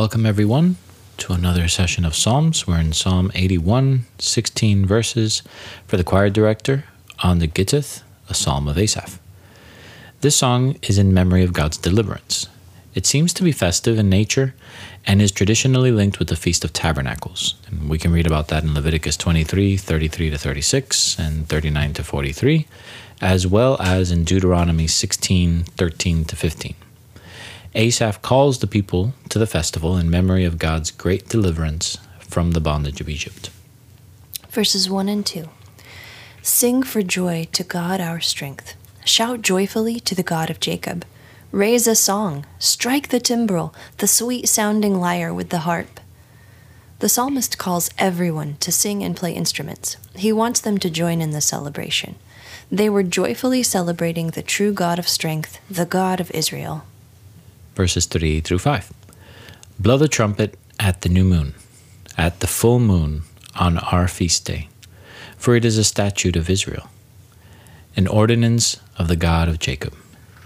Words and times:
Welcome, 0.00 0.24
everyone, 0.24 0.76
to 1.18 1.34
another 1.34 1.68
session 1.68 2.06
of 2.06 2.16
Psalms. 2.16 2.66
We're 2.66 2.80
in 2.80 2.94
Psalm 2.94 3.30
81, 3.34 4.06
16 4.18 4.86
verses 4.86 5.42
for 5.86 5.98
the 5.98 6.04
choir 6.04 6.30
director 6.30 6.84
on 7.22 7.38
the 7.38 7.46
Gittith, 7.46 8.02
a 8.26 8.32
psalm 8.32 8.66
of 8.66 8.78
Asaph. 8.78 9.20
This 10.22 10.34
song 10.34 10.78
is 10.80 10.96
in 10.96 11.12
memory 11.12 11.44
of 11.44 11.52
God's 11.52 11.76
deliverance. 11.76 12.48
It 12.94 13.04
seems 13.04 13.34
to 13.34 13.42
be 13.42 13.52
festive 13.52 13.98
in 13.98 14.08
nature 14.08 14.54
and 15.06 15.20
is 15.20 15.30
traditionally 15.30 15.92
linked 15.92 16.18
with 16.18 16.28
the 16.28 16.34
Feast 16.34 16.64
of 16.64 16.72
Tabernacles. 16.72 17.56
And 17.66 17.90
we 17.90 17.98
can 17.98 18.10
read 18.10 18.26
about 18.26 18.48
that 18.48 18.62
in 18.62 18.72
Leviticus 18.72 19.18
23, 19.18 19.76
33 19.76 20.30
to 20.30 20.38
36, 20.38 21.18
and 21.18 21.46
39 21.46 21.92
to 21.92 22.04
43, 22.04 22.66
as 23.20 23.46
well 23.46 23.76
as 23.78 24.10
in 24.10 24.24
Deuteronomy 24.24 24.86
16, 24.86 25.64
13 25.64 26.24
to 26.24 26.36
15. 26.36 26.74
Asaph 27.74 28.20
calls 28.20 28.58
the 28.58 28.66
people 28.66 29.14
to 29.28 29.38
the 29.38 29.46
festival 29.46 29.96
in 29.96 30.10
memory 30.10 30.44
of 30.44 30.58
God's 30.58 30.90
great 30.90 31.28
deliverance 31.28 31.98
from 32.18 32.50
the 32.50 32.60
bondage 32.60 33.00
of 33.00 33.08
Egypt. 33.08 33.50
Verses 34.48 34.90
1 34.90 35.08
and 35.08 35.24
2 35.24 35.48
Sing 36.42 36.82
for 36.82 37.00
joy 37.02 37.46
to 37.52 37.62
God 37.62 38.00
our 38.00 38.18
strength. 38.18 38.74
Shout 39.04 39.42
joyfully 39.42 40.00
to 40.00 40.16
the 40.16 40.24
God 40.24 40.50
of 40.50 40.58
Jacob. 40.58 41.04
Raise 41.52 41.86
a 41.86 41.94
song, 41.94 42.44
strike 42.58 43.10
the 43.10 43.20
timbrel, 43.20 43.72
the 43.98 44.08
sweet 44.08 44.48
sounding 44.48 44.98
lyre 44.98 45.32
with 45.32 45.50
the 45.50 45.58
harp. 45.58 46.00
The 46.98 47.08
psalmist 47.08 47.56
calls 47.56 47.90
everyone 47.98 48.56
to 48.60 48.72
sing 48.72 49.04
and 49.04 49.16
play 49.16 49.32
instruments. 49.32 49.96
He 50.16 50.32
wants 50.32 50.60
them 50.60 50.78
to 50.78 50.90
join 50.90 51.20
in 51.20 51.30
the 51.30 51.40
celebration. 51.40 52.16
They 52.70 52.90
were 52.90 53.04
joyfully 53.04 53.62
celebrating 53.62 54.28
the 54.28 54.42
true 54.42 54.72
God 54.72 54.98
of 54.98 55.08
strength, 55.08 55.60
the 55.70 55.86
God 55.86 56.18
of 56.18 56.32
Israel. 56.32 56.84
Verses 57.80 58.04
3 58.04 58.40
through 58.42 58.58
5. 58.58 58.92
Blow 59.78 59.96
the 59.96 60.06
trumpet 60.06 60.58
at 60.78 61.00
the 61.00 61.08
new 61.08 61.24
moon, 61.24 61.54
at 62.18 62.40
the 62.40 62.46
full 62.46 62.78
moon 62.78 63.22
on 63.54 63.78
our 63.78 64.06
feast 64.06 64.44
day, 64.44 64.68
for 65.38 65.54
it 65.54 65.64
is 65.64 65.78
a 65.78 65.82
statute 65.82 66.36
of 66.36 66.50
Israel, 66.50 66.90
an 67.96 68.06
ordinance 68.06 68.78
of 68.98 69.08
the 69.08 69.16
God 69.16 69.48
of 69.48 69.58
Jacob. 69.58 69.94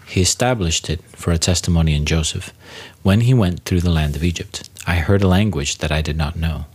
He 0.07 0.21
established 0.21 0.89
it 0.89 1.03
for 1.17 1.33
a 1.33 1.47
testimony 1.51 1.97
in 1.97 2.07
Joseph. 2.07 2.53
When 3.03 3.23
he 3.23 3.35
went 3.35 3.65
through 3.65 3.81
the 3.81 3.91
land 3.99 4.15
of 4.15 4.23
Egypt, 4.23 4.71
I 4.87 4.97
heard 5.07 5.25
a 5.25 5.35
language 5.39 5.79
that 5.79 5.91
I 5.91 6.03
did 6.03 6.17
not 6.17 6.37
know. 6.37 6.67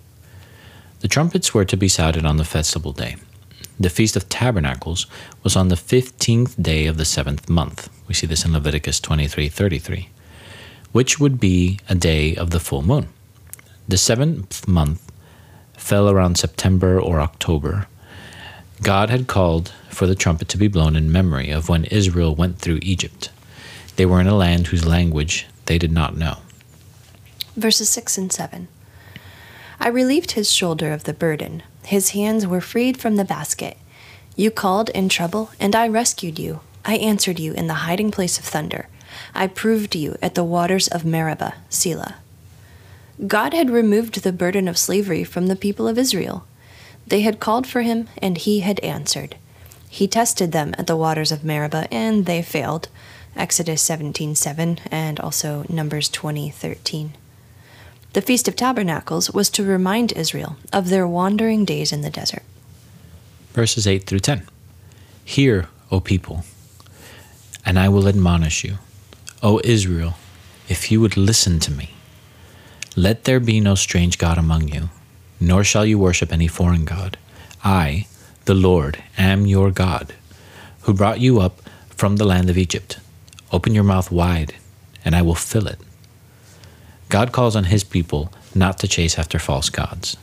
The 0.99 1.07
trumpets 1.07 1.53
were 1.53 1.63
to 1.63 1.77
be 1.77 1.87
sounded 1.87 2.25
on 2.25 2.35
the 2.35 2.43
festival 2.43 2.91
day. 2.91 3.15
The 3.79 3.89
Feast 3.89 4.17
of 4.17 4.27
Tabernacles 4.27 5.07
was 5.41 5.55
on 5.55 5.69
the 5.69 5.75
15th 5.75 6.61
day 6.61 6.85
of 6.85 6.97
the 6.97 7.05
seventh 7.05 7.47
month. 7.47 7.89
We 8.09 8.13
see 8.13 8.27
this 8.27 8.43
in 8.43 8.51
Leviticus 8.51 8.99
23:33, 8.99 10.09
which 10.91 11.19
would 11.19 11.39
be 11.39 11.79
a 11.87 11.95
day 11.95 12.35
of 12.35 12.49
the 12.49 12.59
full 12.59 12.81
moon. 12.81 13.07
The 13.87 13.97
seventh 13.97 14.67
month 14.67 15.11
fell 15.73 16.09
around 16.09 16.37
September 16.37 16.99
or 16.99 17.21
October. 17.21 17.87
God 18.81 19.09
had 19.09 19.27
called 19.27 19.73
for 19.89 20.07
the 20.07 20.15
trumpet 20.15 20.47
to 20.49 20.57
be 20.57 20.67
blown 20.67 20.95
in 20.95 21.11
memory 21.11 21.49
of 21.49 21.69
when 21.69 21.85
Israel 21.85 22.35
went 22.35 22.59
through 22.59 22.79
Egypt. 22.81 23.29
They 23.95 24.05
were 24.05 24.21
in 24.21 24.27
a 24.27 24.35
land 24.35 24.67
whose 24.67 24.85
language 24.85 25.47
they 25.65 25.77
did 25.77 25.91
not 25.91 26.15
know. 26.15 26.37
Verses 27.55 27.89
6 27.89 28.17
and 28.17 28.31
7. 28.31 28.67
I 29.79 29.87
relieved 29.87 30.31
his 30.31 30.51
shoulder 30.51 30.91
of 30.91 31.03
the 31.03 31.13
burden. 31.13 31.63
His 31.83 32.11
hands 32.11 32.45
were 32.45 32.61
freed 32.61 32.97
from 32.97 33.15
the 33.15 33.25
basket. 33.25 33.77
You 34.35 34.51
called 34.51 34.89
in 34.89 35.09
trouble, 35.09 35.51
and 35.59 35.75
I 35.75 35.87
rescued 35.87 36.39
you. 36.39 36.61
I 36.85 36.95
answered 36.95 37.39
you 37.39 37.53
in 37.53 37.67
the 37.67 37.85
hiding 37.85 38.11
place 38.11 38.37
of 38.37 38.45
thunder. 38.45 38.87
I 39.33 39.47
proved 39.47 39.95
you 39.95 40.17
at 40.21 40.35
the 40.35 40.43
waters 40.43 40.87
of 40.87 41.05
Meribah, 41.05 41.55
Selah. 41.69 42.15
God 43.27 43.53
had 43.53 43.69
removed 43.69 44.23
the 44.23 44.31
burden 44.31 44.67
of 44.67 44.77
slavery 44.77 45.23
from 45.23 45.47
the 45.47 45.55
people 45.55 45.87
of 45.87 45.97
Israel. 45.97 46.45
They 47.05 47.21
had 47.21 47.39
called 47.39 47.67
for 47.67 47.81
him, 47.81 48.07
and 48.19 48.37
he 48.37 48.61
had 48.61 48.79
answered. 48.79 49.35
He 49.89 50.07
tested 50.07 50.51
them 50.51 50.73
at 50.77 50.87
the 50.87 50.95
waters 50.95 51.31
of 51.31 51.43
Meribah, 51.43 51.87
and 51.91 52.25
they 52.25 52.41
failed. 52.41 52.87
Exodus 53.35 53.81
17:7 53.83 54.79
and 54.91 55.19
also 55.19 55.65
Numbers 55.69 56.09
20:13. 56.09 57.13
The 58.13 58.21
Feast 58.21 58.47
of 58.47 58.55
Tabernacles 58.55 59.31
was 59.31 59.49
to 59.51 59.63
remind 59.63 60.11
Israel 60.13 60.57
of 60.73 60.89
their 60.89 61.07
wandering 61.07 61.65
days 61.65 61.91
in 61.91 62.01
the 62.01 62.09
desert. 62.09 62.43
Verses 63.53 63.85
8 63.85 64.05
through 64.05 64.19
10. 64.21 64.47
Hear, 65.23 65.67
O 65.91 65.99
people, 65.99 66.43
and 67.65 67.77
I 67.77 67.89
will 67.89 68.07
admonish 68.07 68.63
you. 68.63 68.77
O 69.41 69.61
Israel, 69.63 70.15
if 70.67 70.91
you 70.91 70.99
would 70.99 71.15
listen 71.15 71.59
to 71.61 71.71
me. 71.71 71.91
Let 72.97 73.23
there 73.23 73.39
be 73.39 73.61
no 73.61 73.73
strange 73.73 74.17
God 74.17 74.37
among 74.37 74.67
you, 74.67 74.89
nor 75.39 75.63
shall 75.63 75.85
you 75.85 75.97
worship 75.97 76.33
any 76.33 76.47
foreign 76.47 76.83
God. 76.83 77.17
I, 77.63 78.07
the 78.43 78.53
Lord, 78.53 79.01
am 79.17 79.45
your 79.45 79.71
God, 79.71 80.13
who 80.81 80.93
brought 80.93 81.21
you 81.21 81.39
up 81.39 81.61
from 81.87 82.17
the 82.17 82.25
land 82.25 82.49
of 82.49 82.57
Egypt. 82.57 82.99
Open 83.53 83.73
your 83.73 83.85
mouth 83.85 84.11
wide, 84.11 84.55
and 85.05 85.15
I 85.15 85.21
will 85.21 85.35
fill 85.35 85.67
it. 85.67 85.79
God 87.07 87.31
calls 87.31 87.55
on 87.55 87.65
his 87.65 87.85
people 87.85 88.33
not 88.53 88.77
to 88.79 88.89
chase 88.89 89.17
after 89.17 89.39
false 89.39 89.69
gods. 89.69 90.17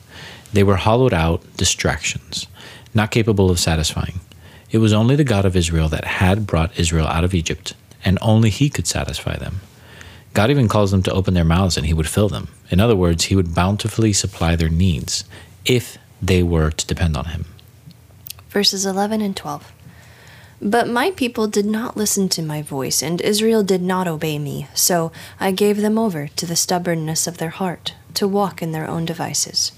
They 0.52 0.62
were 0.62 0.76
hollowed 0.76 1.14
out 1.14 1.42
distractions, 1.56 2.46
not 2.92 3.10
capable 3.12 3.48
of 3.48 3.58
satisfying. 3.58 4.20
It 4.70 4.78
was 4.78 4.92
only 4.92 5.16
the 5.16 5.24
God 5.24 5.46
of 5.46 5.56
Israel 5.56 5.88
that 5.88 6.04
had 6.04 6.46
brought 6.46 6.78
Israel 6.78 7.06
out 7.06 7.24
of 7.24 7.32
Egypt, 7.32 7.72
and 8.06 8.18
only 8.22 8.48
he 8.48 8.70
could 8.70 8.86
satisfy 8.86 9.36
them. 9.36 9.60
God 10.32 10.50
even 10.50 10.68
calls 10.68 10.92
them 10.92 11.02
to 11.02 11.12
open 11.12 11.34
their 11.34 11.44
mouths 11.44 11.76
and 11.76 11.86
he 11.86 11.92
would 11.92 12.08
fill 12.08 12.28
them. 12.28 12.48
In 12.70 12.80
other 12.80 12.96
words, 12.96 13.24
he 13.24 13.36
would 13.36 13.54
bountifully 13.54 14.12
supply 14.12 14.54
their 14.54 14.68
needs 14.68 15.24
if 15.64 15.98
they 16.22 16.42
were 16.42 16.70
to 16.70 16.86
depend 16.86 17.16
on 17.16 17.26
him. 17.26 17.46
Verses 18.48 18.86
11 18.86 19.20
and 19.20 19.36
12. 19.36 19.72
But 20.62 20.88
my 20.88 21.10
people 21.10 21.48
did 21.48 21.66
not 21.66 21.96
listen 21.96 22.28
to 22.30 22.42
my 22.42 22.62
voice, 22.62 23.02
and 23.02 23.20
Israel 23.20 23.62
did 23.62 23.82
not 23.82 24.08
obey 24.08 24.38
me, 24.38 24.68
so 24.72 25.12
I 25.38 25.50
gave 25.50 25.78
them 25.78 25.98
over 25.98 26.28
to 26.28 26.46
the 26.46 26.56
stubbornness 26.56 27.26
of 27.26 27.36
their 27.36 27.50
heart, 27.50 27.94
to 28.14 28.26
walk 28.26 28.62
in 28.62 28.72
their 28.72 28.88
own 28.88 29.04
devices. 29.04 29.72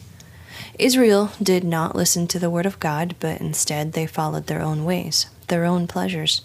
Israel 0.79 1.33
did 1.43 1.65
not 1.65 1.97
listen 1.97 2.29
to 2.29 2.39
the 2.39 2.51
word 2.51 2.67
of 2.67 2.79
God, 2.79 3.17
but 3.19 3.41
instead 3.41 3.93
they 3.93 4.07
followed 4.07 4.47
their 4.47 4.63
own 4.63 4.85
ways, 4.85 5.27
their 5.49 5.65
own 5.65 5.89
pleasures. 5.89 6.43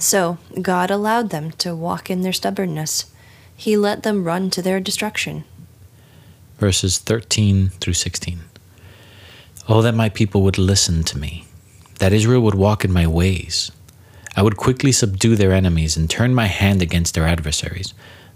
So 0.00 0.38
God 0.60 0.90
allowed 0.90 1.30
them 1.30 1.52
to 1.52 1.76
walk 1.76 2.10
in 2.10 2.22
their 2.22 2.32
stubbornness. 2.32 3.12
He 3.54 3.76
let 3.76 4.02
them 4.02 4.24
run 4.24 4.50
to 4.50 4.62
their 4.62 4.80
destruction. 4.80 5.44
Verses 6.58 6.98
13 6.98 7.68
through 7.68 7.92
16. 7.94 8.40
Oh, 9.68 9.82
that 9.82 9.94
my 9.94 10.08
people 10.08 10.42
would 10.42 10.58
listen 10.58 11.04
to 11.04 11.18
me 11.18 11.44
that 12.00 12.14
Israel 12.14 12.40
would 12.40 12.54
walk 12.54 12.82
in 12.82 12.90
my 12.90 13.06
ways. 13.06 13.70
I 14.34 14.42
would 14.42 14.56
quickly 14.56 14.90
subdue 14.90 15.36
their 15.36 15.52
enemies 15.52 15.98
and 15.98 16.08
turn 16.08 16.34
my 16.34 16.46
hand 16.46 16.80
against 16.80 17.14
their 17.14 17.26
adversaries. 17.26 17.92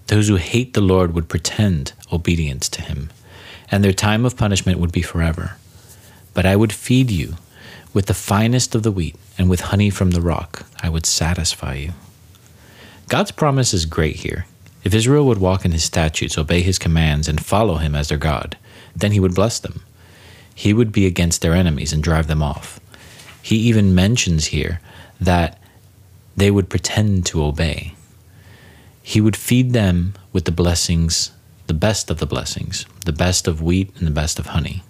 Those 0.08 0.28
who 0.28 0.36
hate 0.36 0.74
the 0.74 0.82
Lord 0.82 1.14
would 1.14 1.30
pretend 1.30 1.94
obedience 2.12 2.68
to 2.68 2.82
him, 2.82 3.10
and 3.70 3.82
their 3.82 3.94
time 3.94 4.26
of 4.26 4.36
punishment 4.36 4.78
would 4.78 4.92
be 4.92 5.00
forever. 5.00 5.56
But 6.34 6.44
I 6.44 6.56
would 6.56 6.74
feed 6.74 7.10
you 7.10 7.36
with 7.94 8.06
the 8.06 8.14
finest 8.14 8.74
of 8.74 8.82
the 8.82 8.92
wheat, 8.92 9.16
and 9.38 9.48
with 9.48 9.60
honey 9.60 9.88
from 9.88 10.10
the 10.10 10.20
rock 10.20 10.66
I 10.82 10.90
would 10.90 11.06
satisfy 11.06 11.74
you. 11.76 11.92
God's 13.08 13.30
promise 13.30 13.72
is 13.72 13.86
great 13.86 14.16
here. 14.16 14.46
If 14.82 14.92
Israel 14.92 15.24
would 15.26 15.38
walk 15.38 15.64
in 15.64 15.72
his 15.72 15.84
statutes, 15.84 16.36
obey 16.36 16.60
his 16.60 16.78
commands, 16.78 17.28
and 17.28 17.44
follow 17.44 17.76
him 17.76 17.94
as 17.94 18.08
their 18.08 18.18
God, 18.18 18.58
then 18.94 19.12
he 19.12 19.20
would 19.20 19.34
bless 19.34 19.58
them. 19.58 19.82
He 20.54 20.72
would 20.72 20.92
be 20.92 21.06
against 21.06 21.40
their 21.40 21.54
enemies 21.54 21.92
and 21.92 22.02
drive 22.02 22.26
them 22.26 22.42
off. 22.42 22.80
He 23.40 23.56
even 23.56 23.94
mentions 23.94 24.46
here 24.46 24.80
that 25.20 25.58
they 26.36 26.50
would 26.50 26.68
pretend 26.68 27.26
to 27.26 27.44
obey. 27.44 27.94
He 29.02 29.20
would 29.20 29.36
feed 29.36 29.72
them 29.72 30.14
with 30.32 30.44
the 30.44 30.52
blessings, 30.52 31.30
the 31.66 31.74
best 31.74 32.10
of 32.10 32.18
the 32.18 32.26
blessings, 32.26 32.86
the 33.04 33.12
best 33.12 33.46
of 33.46 33.62
wheat 33.62 33.90
and 33.96 34.06
the 34.06 34.10
best 34.10 34.38
of 34.38 34.46
honey. 34.46 34.82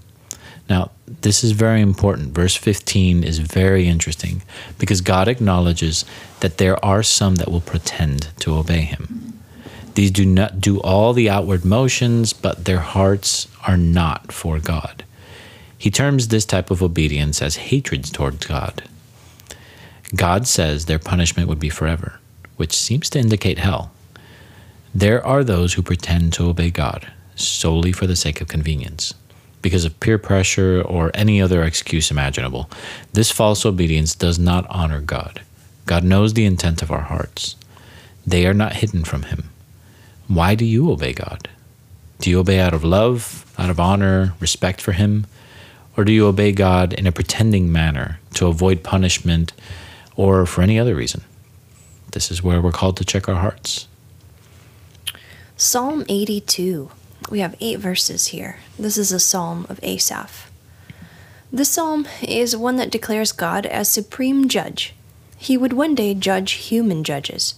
Now, 0.68 0.90
this 1.06 1.44
is 1.44 1.52
very 1.52 1.80
important. 1.80 2.34
Verse 2.34 2.56
15 2.56 3.22
is 3.22 3.38
very 3.38 3.86
interesting 3.86 4.42
because 4.78 5.00
God 5.00 5.28
acknowledges 5.28 6.04
that 6.40 6.58
there 6.58 6.82
are 6.84 7.02
some 7.02 7.36
that 7.36 7.50
will 7.50 7.60
pretend 7.60 8.28
to 8.40 8.54
obey 8.54 8.80
him. 8.80 9.40
These 9.94 10.10
do 10.10 10.26
not 10.26 10.60
do 10.60 10.80
all 10.80 11.12
the 11.12 11.30
outward 11.30 11.64
motions, 11.64 12.32
but 12.32 12.64
their 12.64 12.80
hearts 12.80 13.46
are 13.66 13.76
not 13.76 14.32
for 14.32 14.58
God. 14.58 15.04
He 15.78 15.90
terms 15.90 16.28
this 16.28 16.44
type 16.46 16.70
of 16.70 16.82
obedience 16.82 17.42
as 17.42 17.56
hatred 17.56 18.04
towards 18.04 18.46
God. 18.46 18.84
God 20.14 20.46
says 20.46 20.86
their 20.86 20.98
punishment 20.98 21.48
would 21.48 21.60
be 21.60 21.68
forever, 21.68 22.18
which 22.56 22.76
seems 22.76 23.10
to 23.10 23.18
indicate 23.18 23.58
hell. 23.58 23.92
There 24.94 25.24
are 25.24 25.44
those 25.44 25.74
who 25.74 25.82
pretend 25.82 26.32
to 26.34 26.48
obey 26.48 26.70
God 26.70 27.10
solely 27.36 27.92
for 27.92 28.06
the 28.06 28.16
sake 28.16 28.40
of 28.40 28.48
convenience, 28.48 29.14
because 29.64 29.86
of 29.86 29.98
peer 29.98 30.18
pressure 30.18 30.82
or 30.82 31.10
any 31.14 31.40
other 31.40 31.62
excuse 31.62 32.10
imaginable. 32.10 32.68
This 33.14 33.30
false 33.30 33.64
obedience 33.64 34.14
does 34.14 34.38
not 34.38 34.66
honor 34.68 35.00
God. 35.00 35.40
God 35.86 36.04
knows 36.04 36.34
the 36.34 36.44
intent 36.44 36.82
of 36.82 36.92
our 36.92 37.00
hearts. 37.00 37.56
They 38.26 38.46
are 38.46 38.52
not 38.52 38.74
hidden 38.74 39.04
from 39.04 39.22
Him. 39.22 39.48
Why 40.28 40.54
do 40.54 40.66
you 40.66 40.92
obey 40.92 41.14
God? 41.14 41.48
Do 42.18 42.28
you 42.28 42.40
obey 42.40 42.60
out 42.60 42.74
of 42.74 42.84
love, 42.84 43.50
out 43.56 43.70
of 43.70 43.80
honor, 43.80 44.34
respect 44.38 44.82
for 44.82 44.92
Him? 44.92 45.26
Or 45.96 46.04
do 46.04 46.12
you 46.12 46.26
obey 46.26 46.52
God 46.52 46.92
in 46.92 47.06
a 47.06 47.12
pretending 47.12 47.72
manner 47.72 48.20
to 48.34 48.48
avoid 48.48 48.82
punishment 48.82 49.54
or 50.14 50.44
for 50.44 50.60
any 50.60 50.78
other 50.78 50.94
reason? 50.94 51.22
This 52.12 52.30
is 52.30 52.42
where 52.42 52.60
we're 52.60 52.70
called 52.70 52.98
to 52.98 53.04
check 53.04 53.30
our 53.30 53.40
hearts. 53.40 53.88
Psalm 55.56 56.04
82. 56.06 56.90
We 57.30 57.40
have 57.40 57.56
eight 57.60 57.78
verses 57.78 58.28
here. 58.28 58.58
This 58.78 58.98
is 58.98 59.12
a 59.12 59.20
psalm 59.20 59.66
of 59.68 59.80
Asaph. 59.82 60.50
This 61.52 61.70
psalm 61.70 62.06
is 62.20 62.56
one 62.56 62.76
that 62.76 62.90
declares 62.90 63.32
God 63.32 63.64
as 63.66 63.88
supreme 63.88 64.48
judge. 64.48 64.94
He 65.36 65.56
would 65.56 65.72
one 65.72 65.94
day 65.94 66.14
judge 66.14 66.52
human 66.52 67.04
judges. 67.04 67.54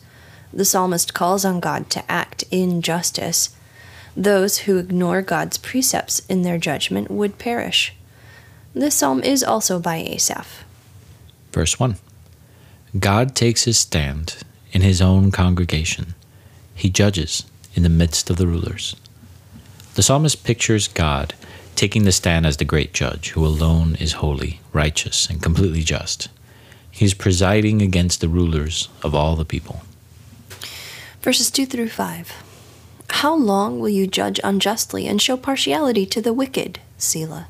The 0.53 0.65
psalmist 0.65 1.15
calls 1.15 1.45
on 1.45 1.61
God 1.61 1.91
to 1.91 2.11
act 2.11 2.45
in 2.51 2.83
justice. 2.83 3.57
Those 4.17 4.59
who 4.59 4.79
ignore 4.79 5.23
God's 5.23 5.59
precepts 5.59 6.21
in 6.27 6.43
their 6.43 6.59
judgment 6.59 7.11
would 7.11 7.39
perish. 7.39 7.95
This 8.75 8.95
psalm 8.95 9.23
is 9.23 9.43
also 9.43 9.79
by 9.79 9.97
Asaph. 9.97 10.65
Verse 11.53 11.81
1 11.81 11.97
God 12.99 13.35
takes 13.35 13.65
his 13.65 13.79
stand 13.79 14.37
in 14.73 14.83
his 14.83 15.01
own 15.01 15.31
congregation, 15.31 16.15
he 16.75 16.91
judges 16.91 17.45
in 17.75 17.83
the 17.83 17.89
midst 17.89 18.29
of 18.29 18.37
the 18.37 18.47
rulers. 18.47 18.95
The 19.97 20.03
psalmist 20.03 20.45
pictures 20.45 20.89
God 20.89 21.33
taking 21.75 22.05
the 22.05 22.13
stand 22.13 22.45
as 22.45 22.59
the 22.59 22.67
great 22.67 22.93
judge 22.93 23.31
who 23.31 23.47
alone 23.47 23.97
is 23.97 24.13
holy, 24.13 24.61
righteous, 24.75 25.27
and 25.27 25.43
completely 25.43 25.81
just. 25.81 26.29
He 26.91 27.07
is 27.07 27.15
presiding 27.15 27.81
against 27.81 28.21
the 28.21 28.29
rulers 28.29 28.91
of 29.03 29.15
all 29.15 29.37
the 29.37 29.47
people. 29.47 29.81
Verses 31.23 31.51
2 31.51 31.65
through 31.65 31.89
5. 31.89 32.31
How 33.09 33.35
long 33.35 33.81
will 33.81 33.89
you 33.89 34.07
judge 34.07 34.39
unjustly 34.45 35.07
and 35.07 35.21
show 35.21 35.39
partiality 35.39 36.05
to 36.05 36.21
the 36.21 36.35
wicked, 36.35 36.79
Selah? 36.99 37.49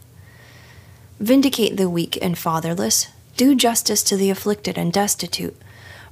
Vindicate 1.18 1.76
the 1.76 1.90
weak 1.90 2.16
and 2.22 2.38
fatherless, 2.38 3.08
do 3.36 3.56
justice 3.56 4.04
to 4.04 4.16
the 4.16 4.30
afflicted 4.30 4.78
and 4.78 4.92
destitute, 4.92 5.56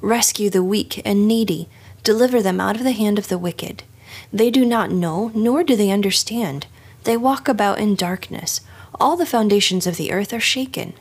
rescue 0.00 0.50
the 0.50 0.64
weak 0.64 1.00
and 1.04 1.28
needy, 1.28 1.68
deliver 2.02 2.42
them 2.42 2.60
out 2.60 2.74
of 2.74 2.82
the 2.82 2.90
hand 2.90 3.20
of 3.20 3.28
the 3.28 3.38
wicked. 3.38 3.84
They 4.32 4.50
do 4.50 4.64
not 4.64 4.90
know, 4.90 5.30
nor 5.34 5.64
do 5.64 5.76
they 5.76 5.90
understand. 5.90 6.66
They 7.04 7.16
walk 7.16 7.48
about 7.48 7.78
in 7.78 7.94
darkness. 7.94 8.60
All 9.00 9.16
the 9.16 9.26
foundations 9.26 9.86
of 9.86 9.96
the 9.96 10.12
earth 10.12 10.32
are 10.32 10.40
shaken. 10.40 10.94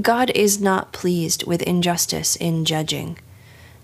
God 0.00 0.30
is 0.34 0.60
not 0.60 0.92
pleased 0.92 1.46
with 1.46 1.62
injustice 1.62 2.36
in 2.36 2.64
judging. 2.64 3.18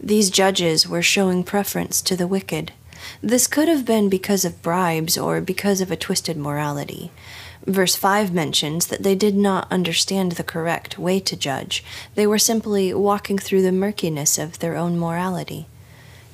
These 0.01 0.31
judges 0.31 0.89
were 0.89 1.03
showing 1.03 1.45
preference 1.45 2.03
to 2.03 2.17
the 2.17 2.27
wicked. 2.27 2.73
This 3.23 3.47
could 3.47 3.69
have 3.69 3.85
been 3.85 4.09
because 4.09 4.45
of 4.45 4.63
bribes 4.63 5.17
or 5.17 5.41
because 5.41 5.81
of 5.81 5.91
a 5.91 5.97
twisted 5.97 6.37
morality. 6.37 7.13
Verse 7.67 7.95
5 7.95 8.33
mentions 8.33 8.89
that 8.89 9.05
they 9.05 9.15
did 9.15 9.37
not 9.37 9.71
understand 9.71 10.33
the 10.33 10.43
correct 10.43 10.99
way 10.99 11.21
to 11.21 11.37
judge. 11.37 11.85
They 12.17 12.27
were 12.27 12.39
simply 12.39 12.93
walking 12.93 13.39
through 13.39 13.63
the 13.63 13.71
murkiness 13.73 14.39
of 14.39 14.59
their 14.59 14.77
own 14.77 14.99
morality. 14.99 15.69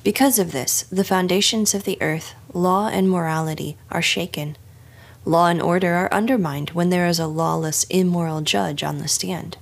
Because 0.03 0.39
of 0.39 0.53
this, 0.53 0.83
the 0.83 1.03
foundations 1.03 1.73
of 1.73 1.83
the 1.83 2.01
earth, 2.01 2.33
law 2.53 2.87
and 2.87 3.09
morality, 3.09 3.77
are 3.91 4.01
shaken. 4.01 4.55
Law 5.25 5.47
and 5.47 5.61
order 5.61 5.93
are 5.93 6.13
undermined 6.13 6.69
when 6.69 6.89
there 6.89 7.07
is 7.07 7.19
a 7.19 7.27
lawless, 7.27 7.83
immoral 7.85 8.41
judge 8.41 8.81
on 8.81 8.99
the 8.99 9.09
stand. 9.09 9.57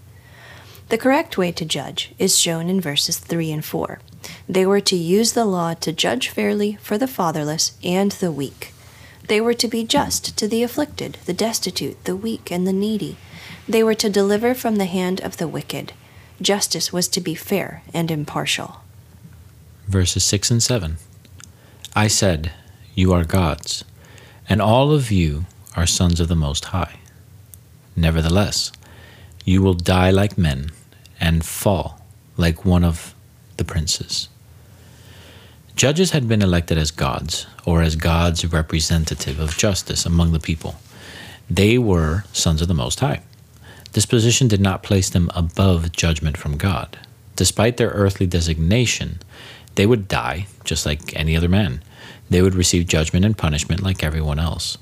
The 0.90 0.98
correct 0.98 1.38
way 1.38 1.52
to 1.52 1.66
judge 1.66 2.14
is 2.20 2.38
shown 2.38 2.70
in 2.70 2.80
verses 2.80 3.18
3 3.18 3.52
and 3.52 3.66
4. 3.66 4.00
They 4.48 4.66
were 4.66 4.80
to 4.82 4.96
use 4.96 5.34
the 5.34 5.44
law 5.44 5.74
to 5.74 5.92
judge 5.92 6.30
fairly 6.30 6.78
for 6.82 6.98
the 6.98 7.08
fatherless 7.08 7.78
and 7.84 8.12
the 8.14 8.32
weak. 8.32 8.74
They 9.28 9.42
were 9.42 9.56
to 9.56 9.68
be 9.68 9.84
just 9.84 10.38
to 10.38 10.48
the 10.48 10.64
afflicted, 10.64 11.18
the 11.26 11.34
destitute, 11.34 12.02
the 12.06 12.16
weak, 12.16 12.52
and 12.52 12.66
the 12.66 12.72
needy. 12.72 13.18
They 13.68 13.84
were 13.84 13.96
to 13.96 14.10
deliver 14.10 14.54
from 14.54 14.78
the 14.78 14.86
hand 14.86 15.20
of 15.20 15.38
the 15.38 15.48
wicked. 15.48 15.92
Justice 16.42 16.94
was 16.94 17.10
to 17.10 17.20
be 17.20 17.36
fair 17.36 17.84
and 17.94 18.10
impartial. 18.10 18.82
Verses 19.88 20.24
6 20.26 20.52
and 20.52 20.62
7. 20.62 20.98
I 21.96 22.08
said, 22.08 22.52
You 22.94 23.14
are 23.14 23.24
gods, 23.24 23.86
and 24.50 24.62
all 24.62 24.92
of 24.92 25.12
you 25.12 25.46
are 25.78 25.88
sons 25.88 26.20
of 26.20 26.28
the 26.28 26.36
Most 26.36 26.66
High. 26.66 27.00
Nevertheless, 27.96 28.72
you 29.46 29.62
will 29.62 29.74
die 29.74 30.12
like 30.12 30.38
men 30.38 30.72
and 31.22 31.46
fall 31.46 32.02
like 32.36 32.66
one 32.66 32.84
of 32.84 33.16
the 33.56 33.64
princes. 33.64 34.28
Judges 35.78 36.12
had 36.12 36.28
been 36.28 36.42
elected 36.42 36.78
as 36.78 36.92
gods, 36.92 37.48
or 37.66 37.82
as 37.82 37.96
God's 37.96 38.46
representative 38.52 39.40
of 39.40 39.58
justice 39.58 40.06
among 40.06 40.34
the 40.34 40.40
people. 40.40 40.76
They 41.50 41.78
were 41.78 42.26
sons 42.34 42.62
of 42.62 42.68
the 42.68 42.74
Most 42.74 43.00
High. 43.00 43.22
This 43.94 44.06
position 44.06 44.50
did 44.50 44.60
not 44.60 44.84
place 44.84 45.10
them 45.10 45.32
above 45.34 45.94
judgment 45.94 46.36
from 46.36 46.58
God. 46.58 46.98
Despite 47.38 47.78
their 47.78 47.90
earthly 47.90 48.26
designation, 48.26 49.20
they 49.78 49.86
would 49.86 50.08
die 50.08 50.48
just 50.66 50.86
like 50.88 51.16
any 51.16 51.38
other 51.38 51.48
man. 51.48 51.82
They 52.32 52.42
would 52.42 52.56
receive 52.56 52.88
judgment 52.88 53.24
and 53.24 53.38
punishment 53.38 53.84
like 53.84 54.04
everyone 54.04 54.40
else. 54.40 54.78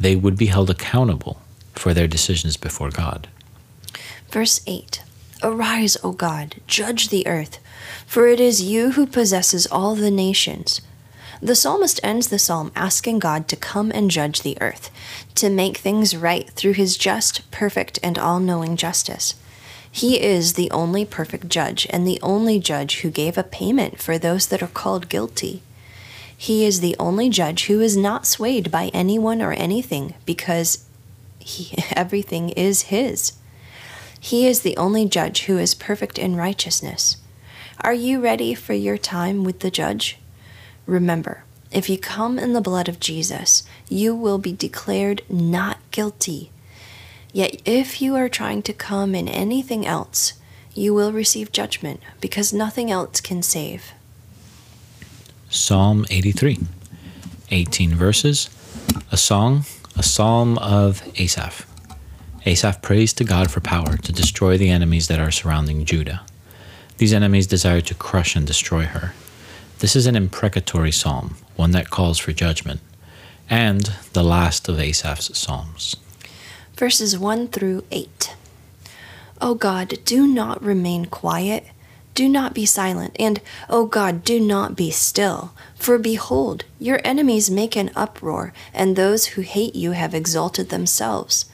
They 0.00 0.16
would 0.16 0.38
be 0.38 0.46
held 0.46 0.70
accountable 0.70 1.40
for 1.74 1.92
their 1.92 2.08
decisions 2.08 2.56
before 2.56 2.90
God. 2.90 3.28
Verse 4.30 4.62
8 4.66 5.04
Arise, 5.42 5.98
O 6.02 6.12
God, 6.12 6.56
judge 6.66 7.10
the 7.10 7.26
earth, 7.26 7.58
for 8.06 8.26
it 8.26 8.40
is 8.40 8.62
you 8.62 8.92
who 8.92 9.06
possesses 9.06 9.66
all 9.66 9.94
the 9.94 10.10
nations. 10.10 10.80
The 11.42 11.54
psalmist 11.54 12.00
ends 12.02 12.28
the 12.28 12.38
psalm 12.38 12.72
asking 12.74 13.18
God 13.18 13.48
to 13.48 13.56
come 13.56 13.92
and 13.94 14.10
judge 14.10 14.40
the 14.40 14.56
earth, 14.62 14.90
to 15.34 15.50
make 15.50 15.76
things 15.76 16.16
right 16.16 16.48
through 16.50 16.72
his 16.72 16.96
just, 16.96 17.48
perfect, 17.50 17.98
and 18.02 18.18
all 18.18 18.40
knowing 18.40 18.76
justice. 18.76 19.34
He 19.90 20.20
is 20.20 20.54
the 20.54 20.70
only 20.70 21.04
perfect 21.04 21.48
judge 21.48 21.86
and 21.90 22.06
the 22.06 22.20
only 22.22 22.58
judge 22.58 23.00
who 23.00 23.10
gave 23.10 23.38
a 23.38 23.42
payment 23.42 24.00
for 24.00 24.18
those 24.18 24.46
that 24.48 24.62
are 24.62 24.68
called 24.68 25.08
guilty. 25.08 25.62
He 26.36 26.64
is 26.64 26.80
the 26.80 26.96
only 27.00 27.28
judge 27.28 27.66
who 27.66 27.80
is 27.80 27.96
not 27.96 28.26
swayed 28.26 28.70
by 28.70 28.88
anyone 28.94 29.42
or 29.42 29.52
anything 29.52 30.14
because 30.24 30.84
he, 31.38 31.74
everything 31.92 32.50
is 32.50 32.82
his. 32.82 33.32
He 34.20 34.46
is 34.46 34.60
the 34.60 34.76
only 34.76 35.06
judge 35.06 35.42
who 35.42 35.58
is 35.58 35.74
perfect 35.74 36.18
in 36.18 36.36
righteousness. 36.36 37.16
Are 37.80 37.94
you 37.94 38.20
ready 38.20 38.54
for 38.54 38.74
your 38.74 38.98
time 38.98 39.44
with 39.44 39.60
the 39.60 39.70
judge? 39.70 40.18
Remember, 40.86 41.44
if 41.70 41.88
you 41.88 41.98
come 41.98 42.38
in 42.38 42.52
the 42.52 42.60
blood 42.60 42.88
of 42.88 42.98
Jesus, 42.98 43.62
you 43.88 44.14
will 44.14 44.38
be 44.38 44.52
declared 44.52 45.22
not 45.28 45.78
guilty. 45.90 46.50
Yet 47.32 47.60
if 47.64 48.00
you 48.00 48.14
are 48.16 48.28
trying 48.28 48.62
to 48.62 48.72
come 48.72 49.14
in 49.14 49.28
anything 49.28 49.86
else, 49.86 50.34
you 50.74 50.94
will 50.94 51.12
receive 51.12 51.52
judgment 51.52 52.00
because 52.20 52.52
nothing 52.52 52.90
else 52.90 53.20
can 53.20 53.42
save. 53.42 53.92
Psalm 55.50 56.06
83, 56.10 56.58
18 57.50 57.94
verses, 57.94 58.50
a 59.10 59.16
song, 59.16 59.64
a 59.96 60.02
psalm 60.02 60.58
of 60.58 61.02
Asaph. 61.18 61.66
Asaph 62.46 62.80
prays 62.82 63.12
to 63.14 63.24
God 63.24 63.50
for 63.50 63.60
power 63.60 63.96
to 63.96 64.12
destroy 64.12 64.56
the 64.56 64.70
enemies 64.70 65.08
that 65.08 65.20
are 65.20 65.30
surrounding 65.30 65.84
Judah. 65.84 66.22
These 66.98 67.12
enemies 67.12 67.46
desire 67.46 67.80
to 67.82 67.94
crush 67.94 68.36
and 68.36 68.46
destroy 68.46 68.84
her. 68.84 69.14
This 69.80 69.94
is 69.94 70.06
an 70.06 70.16
imprecatory 70.16 70.92
psalm, 70.92 71.36
one 71.56 71.72
that 71.72 71.90
calls 71.90 72.18
for 72.18 72.32
judgment, 72.32 72.80
and 73.48 73.92
the 74.12 74.24
last 74.24 74.68
of 74.68 74.78
Asaph's 74.78 75.36
psalms. 75.36 75.96
Verses 76.78 77.18
1 77.18 77.48
through 77.48 77.82
8. 77.90 78.36
O 79.40 79.56
God, 79.56 79.98
do 80.04 80.28
not 80.28 80.62
remain 80.62 81.06
quiet. 81.06 81.64
Do 82.14 82.28
not 82.28 82.54
be 82.54 82.66
silent, 82.66 83.16
and, 83.18 83.40
O 83.68 83.84
God, 83.84 84.22
do 84.22 84.38
not 84.38 84.76
be 84.76 84.92
still. 84.92 85.52
For 85.74 85.98
behold, 85.98 86.66
your 86.78 87.00
enemies 87.02 87.50
make 87.50 87.74
an 87.74 87.90
uproar, 87.96 88.52
and 88.72 88.94
those 88.94 89.26
who 89.26 89.40
hate 89.40 89.74
you 89.74 89.90
have 89.90 90.14
exalted 90.14 90.68
themselves. 90.68 91.46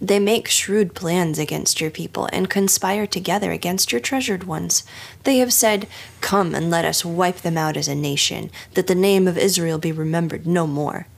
They 0.00 0.20
make 0.20 0.46
shrewd 0.46 0.94
plans 0.94 1.40
against 1.40 1.80
your 1.80 1.90
people 1.90 2.28
and 2.32 2.48
conspire 2.48 3.08
together 3.08 3.50
against 3.50 3.90
your 3.90 4.00
treasured 4.00 4.44
ones. 4.44 4.84
They 5.24 5.38
have 5.38 5.52
said, 5.52 5.88
Come 6.20 6.54
and 6.54 6.70
let 6.70 6.84
us 6.84 7.04
wipe 7.04 7.38
them 7.38 7.58
out 7.58 7.76
as 7.76 7.88
a 7.88 7.96
nation, 7.96 8.48
that 8.74 8.86
the 8.86 8.94
name 8.94 9.26
of 9.26 9.36
Israel 9.36 9.78
be 9.78 9.90
remembered 9.90 10.46
no 10.46 10.68
more. 10.68 11.08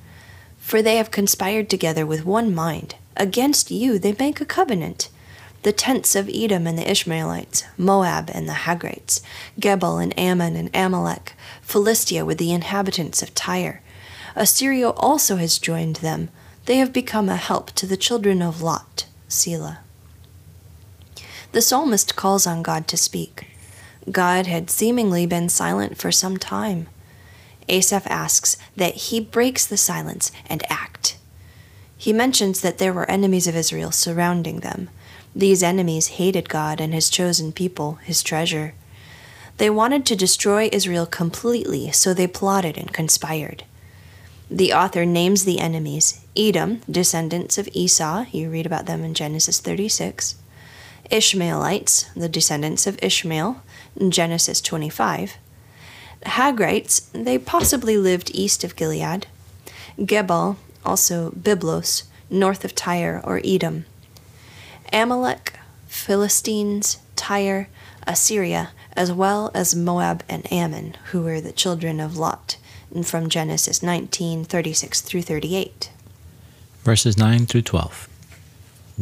For 0.56 0.80
they 0.80 0.96
have 0.96 1.10
conspired 1.10 1.68
together 1.68 2.06
with 2.06 2.24
one 2.24 2.54
mind. 2.54 2.94
Against 3.20 3.70
you 3.70 3.98
they 3.98 4.16
make 4.18 4.40
a 4.40 4.46
covenant. 4.46 5.10
The 5.62 5.72
tents 5.72 6.16
of 6.16 6.30
Edom 6.32 6.66
and 6.66 6.78
the 6.78 6.90
Ishmaelites, 6.90 7.64
Moab 7.76 8.30
and 8.32 8.48
the 8.48 8.64
Hagrites, 8.64 9.20
Gebal 9.60 10.02
and 10.02 10.18
Ammon 10.18 10.56
and 10.56 10.70
Amalek, 10.72 11.34
Philistia 11.60 12.24
with 12.24 12.38
the 12.38 12.50
inhabitants 12.50 13.22
of 13.22 13.34
Tyre. 13.34 13.82
Assyria 14.34 14.88
also 14.88 15.36
has 15.36 15.58
joined 15.58 15.96
them 15.96 16.30
they 16.64 16.78
have 16.78 16.94
become 16.94 17.28
a 17.28 17.36
help 17.36 17.72
to 17.72 17.86
the 17.86 17.98
children 17.98 18.40
of 18.40 18.62
Lot, 18.62 19.04
Selah. 19.28 19.80
The 21.52 21.60
psalmist 21.60 22.16
calls 22.16 22.46
on 22.46 22.62
God 22.62 22.88
to 22.88 22.96
speak. 22.96 23.48
God 24.10 24.46
had 24.46 24.70
seemingly 24.70 25.26
been 25.26 25.50
silent 25.50 25.98
for 25.98 26.10
some 26.10 26.38
time. 26.38 26.86
Asaph 27.68 28.06
asks 28.06 28.56
that 28.76 28.94
he 28.94 29.20
breaks 29.20 29.66
the 29.66 29.76
silence 29.76 30.32
and 30.48 30.62
act. 30.70 31.18
He 32.00 32.14
mentions 32.14 32.62
that 32.62 32.78
there 32.78 32.94
were 32.94 33.10
enemies 33.10 33.46
of 33.46 33.54
Israel 33.54 33.92
surrounding 33.92 34.60
them. 34.60 34.88
These 35.36 35.62
enemies 35.62 36.16
hated 36.16 36.48
God 36.48 36.80
and 36.80 36.94
his 36.94 37.10
chosen 37.10 37.52
people, 37.52 37.96
his 37.96 38.22
treasure. 38.22 38.72
They 39.58 39.68
wanted 39.68 40.06
to 40.06 40.16
destroy 40.16 40.70
Israel 40.72 41.04
completely, 41.04 41.92
so 41.92 42.14
they 42.14 42.26
plotted 42.26 42.78
and 42.78 42.90
conspired. 42.90 43.64
The 44.50 44.72
author 44.72 45.04
names 45.04 45.44
the 45.44 45.60
enemies 45.60 46.24
Edom, 46.34 46.80
descendants 46.90 47.58
of 47.58 47.68
Esau, 47.74 48.24
you 48.32 48.48
read 48.48 48.64
about 48.64 48.86
them 48.86 49.04
in 49.04 49.12
Genesis 49.12 49.60
36, 49.60 50.36
Ishmaelites, 51.10 52.04
the 52.16 52.30
descendants 52.30 52.86
of 52.86 52.98
Ishmael, 53.02 53.62
in 53.94 54.10
Genesis 54.10 54.62
25, 54.62 55.34
Hagrites, 56.24 57.02
they 57.12 57.36
possibly 57.36 57.98
lived 57.98 58.30
east 58.32 58.64
of 58.64 58.74
Gilead, 58.74 59.26
Gebal, 59.98 60.56
also 60.84 61.30
Byblos, 61.30 62.04
north 62.30 62.64
of 62.64 62.74
Tyre 62.74 63.20
or 63.24 63.40
Edom. 63.44 63.84
Amalek, 64.92 65.58
Philistines, 65.86 66.98
Tyre, 67.16 67.68
Assyria, 68.06 68.70
as 68.94 69.12
well 69.12 69.50
as 69.54 69.74
Moab 69.74 70.24
and 70.28 70.50
Ammon, 70.52 70.96
who 71.06 71.22
were 71.22 71.40
the 71.40 71.52
children 71.52 72.00
of 72.00 72.16
Lot, 72.16 72.56
and 72.94 73.06
from 73.06 73.28
Genesis 73.28 73.82
19 73.82 74.44
36 74.44 75.00
through 75.00 75.22
38. 75.22 75.90
Verses 76.82 77.16
9 77.16 77.46
through 77.46 77.62
12. 77.62 78.08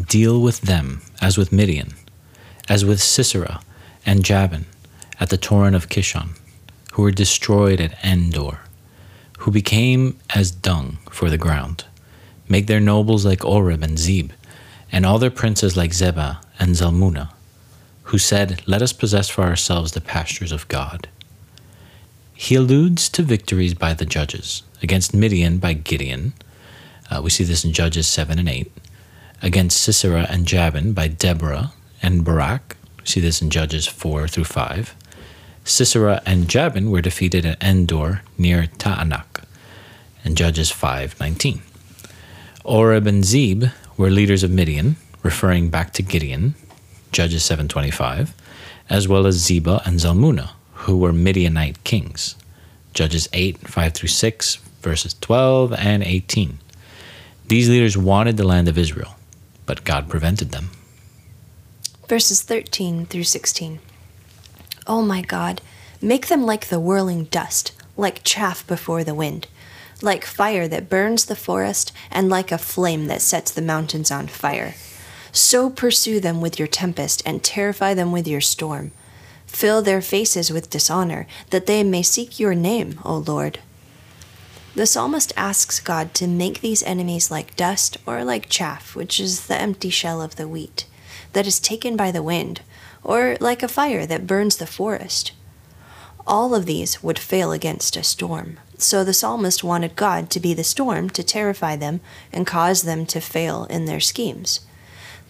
Deal 0.08 0.40
with 0.40 0.62
them 0.62 1.02
as 1.20 1.38
with 1.38 1.52
Midian, 1.52 1.94
as 2.68 2.85
with 2.85 3.00
Sisera 3.00 3.61
and 4.04 4.25
Jabin 4.25 4.66
at 5.20 5.30
the 5.30 5.37
torrent 5.37 5.76
of 5.76 5.88
Kishon, 5.88 6.38
who 6.92 7.02
were 7.02 7.11
destroyed 7.11 7.80
at 7.80 8.02
Endor 8.04 8.61
who 9.38 9.50
became 9.50 10.18
as 10.30 10.50
dung 10.50 10.99
for 11.11 11.30
the 11.30 11.38
ground. 11.38 11.85
Make 12.49 12.66
their 12.66 12.80
nobles 12.80 13.25
like 13.25 13.45
Oreb 13.45 13.83
and 13.83 13.99
Zeb, 13.99 14.33
and 14.90 15.04
all 15.04 15.18
their 15.18 15.30
princes 15.30 15.76
like 15.76 15.92
Zebah 15.92 16.42
and 16.59 16.75
Zalmunna, 16.75 17.30
who 18.04 18.18
said, 18.18 18.62
Let 18.66 18.83
us 18.83 18.92
possess 18.92 19.28
for 19.28 19.42
ourselves 19.42 19.92
the 19.92 20.00
pastures 20.00 20.52
of 20.52 20.66
God. 20.68 21.09
He 22.35 22.54
alludes 22.54 23.09
to 23.11 23.23
victories 23.23 23.75
by 23.75 23.95
the 23.95 24.07
judges, 24.07 24.62
against 24.83 25.14
Midian 25.14 25.59
by 25.59 25.73
Gideon. 25.73 26.33
Uh, 27.11 27.21
we 27.23 27.30
see 27.30 27.45
this 27.45 27.64
in 27.64 27.73
Judges 27.73 28.07
7 28.07 28.38
and 28.38 28.49
8. 28.49 28.73
Against 29.42 29.80
Sisera 29.80 30.26
and 30.28 30.47
Jabin 30.47 30.92
by 30.92 31.09
Deborah 31.09 31.73
and 32.02 32.25
Barak. 32.25 32.76
We 33.00 33.07
see 33.07 33.21
this 33.21 33.42
in 33.42 33.50
Judges 33.50 33.87
4 33.87 34.28
through 34.28 34.45
5. 34.45 34.95
Sisera 35.68 36.22
and 36.25 36.48
Jabin 36.48 36.90
were 36.90 37.02
defeated 37.02 37.44
at 37.44 37.62
Endor 37.62 38.22
near 38.38 38.68
Taanach, 38.78 39.44
in 40.25 40.34
Judges 40.34 40.72
5:19. 40.72 41.60
Oreb 42.64 43.06
and 43.06 43.22
Zeb 43.22 43.64
were 43.98 44.10
leaders 44.10 44.42
of 44.42 44.50
Midian, 44.50 44.96
referring 45.22 45.68
back 45.68 45.92
to 45.92 46.02
Gideon, 46.02 46.54
Judges 47.12 47.42
7:25, 47.42 48.32
as 48.88 49.06
well 49.06 49.26
as 49.26 49.44
Zebah 49.44 49.82
and 49.84 50.00
Zalmunna, 50.00 50.50
who 50.84 50.96
were 50.96 51.12
Midianite 51.12 51.84
kings, 51.84 52.34
Judges 52.94 53.28
8 53.34 53.68
5 53.68 53.92
through 53.92 54.08
6, 54.08 54.58
verses 54.82 55.14
12 55.20 55.75
and 55.75 56.02
18. 56.02 56.58
These 57.48 57.68
leaders 57.68 57.96
wanted 57.96 58.38
the 58.38 58.46
land 58.46 58.68
of 58.68 58.78
Israel, 58.78 59.16
but 59.66 59.84
God 59.84 60.08
prevented 60.08 60.50
them. 60.50 60.70
Verses 62.08 62.40
13 62.40 63.04
through 63.04 63.25
16. 63.25 63.80
Oh 64.88 65.02
my 65.02 65.21
God, 65.21 65.61
make 66.00 66.28
them 66.28 66.47
like 66.47 66.68
the 66.68 66.80
whirling 66.80 67.25
dust, 67.25 67.73
like 67.95 68.25
chaff 68.25 68.66
before 68.66 69.04
the 69.04 69.14
wind, 69.14 69.47
like 70.00 70.25
fire 70.25 70.66
that 70.66 70.88
burns 70.88 71.26
the 71.26 71.37
forest, 71.37 71.92
and 72.11 72.30
like 72.30 72.50
a 72.50 72.57
flame 72.57 73.07
that 73.09 73.21
sets 73.21 73.50
the 73.50 73.61
mountains 73.61 74.11
on 74.11 74.28
fire. 74.28 74.75
So 75.30 75.68
pursue 75.68 76.21
them 76.21 76.40
with 76.40 76.59
your 76.59 76.68
tempest, 76.68 77.23
and 77.26 77.45
terrify 77.45 77.92
them 77.92 78.12
with 78.12 78.26
your 78.26 78.40
storm. 78.40 78.92
Fill 79.47 79.83
their 79.83 80.00
faces 80.00 80.50
with 80.50 80.71
dishonor, 80.71 81.26
that 81.50 81.66
they 81.66 81.85
may 81.85 82.02
seek 82.02 82.40
your 82.40 82.54
name, 82.54 82.99
O 83.04 83.18
Lord. 83.18 83.59
The 84.75 84.87
psalmist 84.87 85.33
asks 85.37 85.80
God 85.80 86.14
to 86.14 86.26
make 86.26 86.61
these 86.61 86.83
enemies 86.85 87.30
like 87.30 87.57
dust 87.57 87.99
or 88.07 88.25
like 88.25 88.49
chaff, 88.49 88.97
which 88.97 89.21
is 89.21 89.49
the 89.49 89.61
empty 89.61 89.90
shell 89.90 90.23
of 90.23 90.37
the 90.37 90.49
wheat, 90.49 90.87
that 91.35 91.47
is 91.47 91.61
taken 91.61 91.97
by 91.97 92.11
the 92.11 92.23
wind, 92.23 92.62
or 93.09 93.38
like 93.41 93.62
a 93.62 93.69
fire 93.69 94.05
that 94.05 94.27
burns 94.27 94.59
the 94.59 94.67
forest. 94.67 95.33
All 96.27 96.55
of 96.55 96.67
these 96.67 97.03
would 97.03 97.19
fail 97.19 97.53
against 97.53 97.97
a 97.97 98.03
storm. 98.03 98.61
So 98.77 99.03
the 99.03 99.15
psalmist 99.15 99.65
wanted 99.65 99.97
God 99.97 100.29
to 100.31 100.38
be 100.38 100.53
the 100.53 100.62
storm 100.62 101.09
to 101.11 101.23
terrify 101.23 101.75
them 101.75 102.03
and 102.35 102.47
cause 102.47 102.83
them 102.83 103.07
to 103.07 103.21
fail 103.21 103.65
in 103.71 103.87
their 103.87 103.99
schemes. 103.99 104.61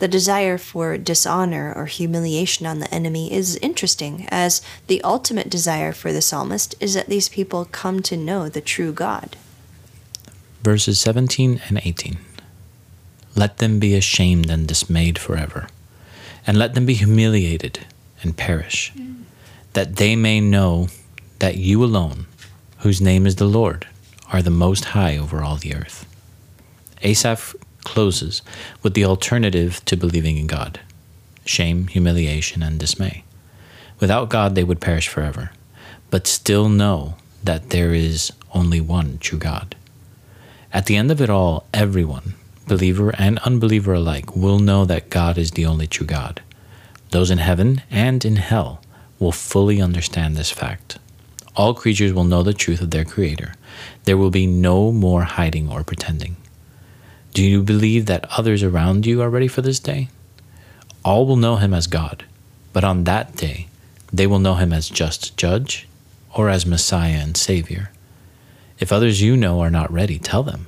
The 0.01 0.09
desire 0.09 0.59
for 0.59 0.99
dishonor 0.99 1.73
or 1.73 1.87
humiliation 1.87 2.67
on 2.67 2.81
the 2.81 2.93
enemy 2.93 3.33
is 3.33 3.57
interesting, 3.63 4.27
as 4.29 4.61
the 4.89 5.01
ultimate 5.03 5.49
desire 5.49 5.93
for 5.93 6.13
the 6.13 6.21
psalmist 6.21 6.75
is 6.81 6.95
that 6.95 7.09
these 7.09 7.29
people 7.29 7.65
come 7.65 8.03
to 8.03 8.17
know 8.17 8.49
the 8.49 8.61
true 8.61 8.93
God. 8.93 9.37
Verses 10.63 11.01
17 11.01 11.63
and 11.69 11.81
18 11.85 12.19
Let 13.37 13.59
them 13.59 13.79
be 13.79 13.95
ashamed 13.95 14.51
and 14.51 14.67
dismayed 14.67 15.17
forever 15.17 15.69
and 16.49 16.57
let 16.57 16.73
them 16.73 16.87
be 16.87 16.95
humiliated 16.95 17.81
and 18.23 18.35
perish, 18.35 18.91
mm. 18.97 19.23
that 19.75 19.97
they 19.97 20.17
may 20.17 20.41
know 20.41 20.89
that 21.41 21.59
you 21.59 21.85
alone, 21.85 22.27
whose 22.79 23.03
name 23.03 23.27
is 23.27 23.37
the 23.37 23.45
Lord, 23.45 23.87
are 24.33 24.41
the 24.41 24.51
most 24.51 24.87
high 24.87 25.19
over 25.19 25.43
all 25.43 25.57
the 25.57 25.75
earth. 25.75 26.07
Asaph 27.03 27.55
closes 27.85 28.41
with 28.83 28.95
the 28.95 29.05
alternative 29.05 29.85
to 29.85 29.97
believing 29.97 30.39
in 30.39 30.47
God 30.47 30.81
shame, 31.45 31.87
humiliation, 31.87 32.63
and 32.63 32.79
dismay. 32.79 33.25
Without 34.01 34.29
God, 34.29 34.55
they 34.55 34.65
would 34.65 34.83
perish 34.83 35.09
forever, 35.09 35.51
but 36.11 36.27
still 36.27 36.69
know 36.69 37.15
that 37.43 37.71
there 37.71 37.95
is 37.95 38.31
only 38.53 38.83
one 38.83 39.17
true 39.19 39.39
God. 39.39 39.75
At 40.73 40.85
the 40.85 40.97
end 40.97 41.11
of 41.11 41.23
it 41.23 41.31
all, 41.31 41.67
everyone, 41.73 42.35
believer 42.69 43.11
and 43.19 43.39
unbeliever 43.41 43.95
alike, 43.95 44.37
will 44.37 44.61
know 44.61 44.85
that 44.85 45.11
God 45.11 45.39
is 45.39 45.53
the 45.53 45.67
only 45.67 45.87
true 45.87 46.07
God. 46.07 46.43
Those 47.11 47.31
in 47.31 47.39
heaven 47.39 47.83
and 47.91 48.25
in 48.25 48.37
hell 48.37 48.83
will 49.19 49.33
fully 49.33 49.81
understand 49.81 50.37
this 50.37 50.51
fact. 50.51 50.99
All 51.57 51.75
creatures 51.75 52.13
will 52.13 52.25
know 52.25 52.45
the 52.45 52.55
truth 52.55 52.81
of 52.81 52.93
their 52.93 53.05
Creator. 53.05 53.55
There 54.05 54.17
will 54.17 54.31
be 54.31 54.47
no 54.47 54.93
more 54.93 55.23
hiding 55.23 55.69
or 55.69 55.83
pretending. 55.83 56.37
Do 57.35 57.43
you 57.43 57.63
believe 57.63 58.07
that 58.07 58.27
others 58.39 58.63
around 58.63 59.07
you 59.07 59.21
are 59.23 59.31
ready 59.31 59.49
for 59.49 59.63
this 59.63 59.81
day? 59.81 60.09
All 61.05 61.27
will 61.27 61.37
know 61.37 61.57
Him 61.57 61.75
as 61.75 61.87
God, 61.87 62.25
but 62.73 62.85
on 62.85 63.05
that 63.05 63.35
day, 63.37 63.69
they 64.13 64.27
will 64.27 64.39
know 64.39 64.55
Him 64.55 64.73
as 64.73 64.89
just 64.89 65.37
judge 65.37 65.89
or 66.35 66.49
as 66.49 66.65
Messiah 66.65 67.19
and 67.19 67.37
Savior. 67.37 67.91
If 68.79 68.93
others 68.93 69.21
you 69.21 69.37
know 69.37 69.61
are 69.61 69.71
not 69.71 69.93
ready, 69.93 70.19
tell 70.19 70.43
them. 70.43 70.67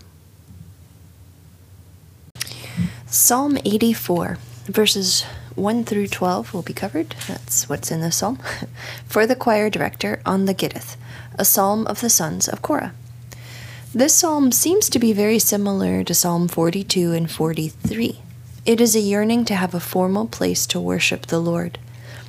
Psalm 3.12 3.58
84, 3.64 4.38
verses 4.66 5.22
1 5.56 5.84
through 5.84 6.06
12 6.06 6.54
will 6.54 6.62
be 6.62 6.72
covered. 6.72 7.16
That's 7.26 7.68
what's 7.68 7.90
in 7.90 8.02
the 8.02 8.12
psalm. 8.12 8.38
For 9.06 9.26
the 9.26 9.34
choir 9.34 9.68
director 9.68 10.22
on 10.24 10.44
the 10.44 10.54
Gittith, 10.54 10.96
a 11.34 11.44
psalm 11.44 11.88
of 11.88 12.02
the 12.02 12.08
sons 12.08 12.46
of 12.46 12.62
Korah. 12.62 12.94
This 13.92 14.14
psalm 14.14 14.52
seems 14.52 14.88
to 14.90 15.00
be 15.00 15.12
very 15.12 15.40
similar 15.40 16.04
to 16.04 16.14
Psalm 16.14 16.46
42 16.46 17.12
and 17.12 17.28
43. 17.28 18.20
It 18.64 18.80
is 18.80 18.94
a 18.94 19.00
yearning 19.00 19.44
to 19.46 19.56
have 19.56 19.74
a 19.74 19.80
formal 19.80 20.28
place 20.28 20.64
to 20.68 20.78
worship 20.78 21.26
the 21.26 21.40
Lord. 21.40 21.80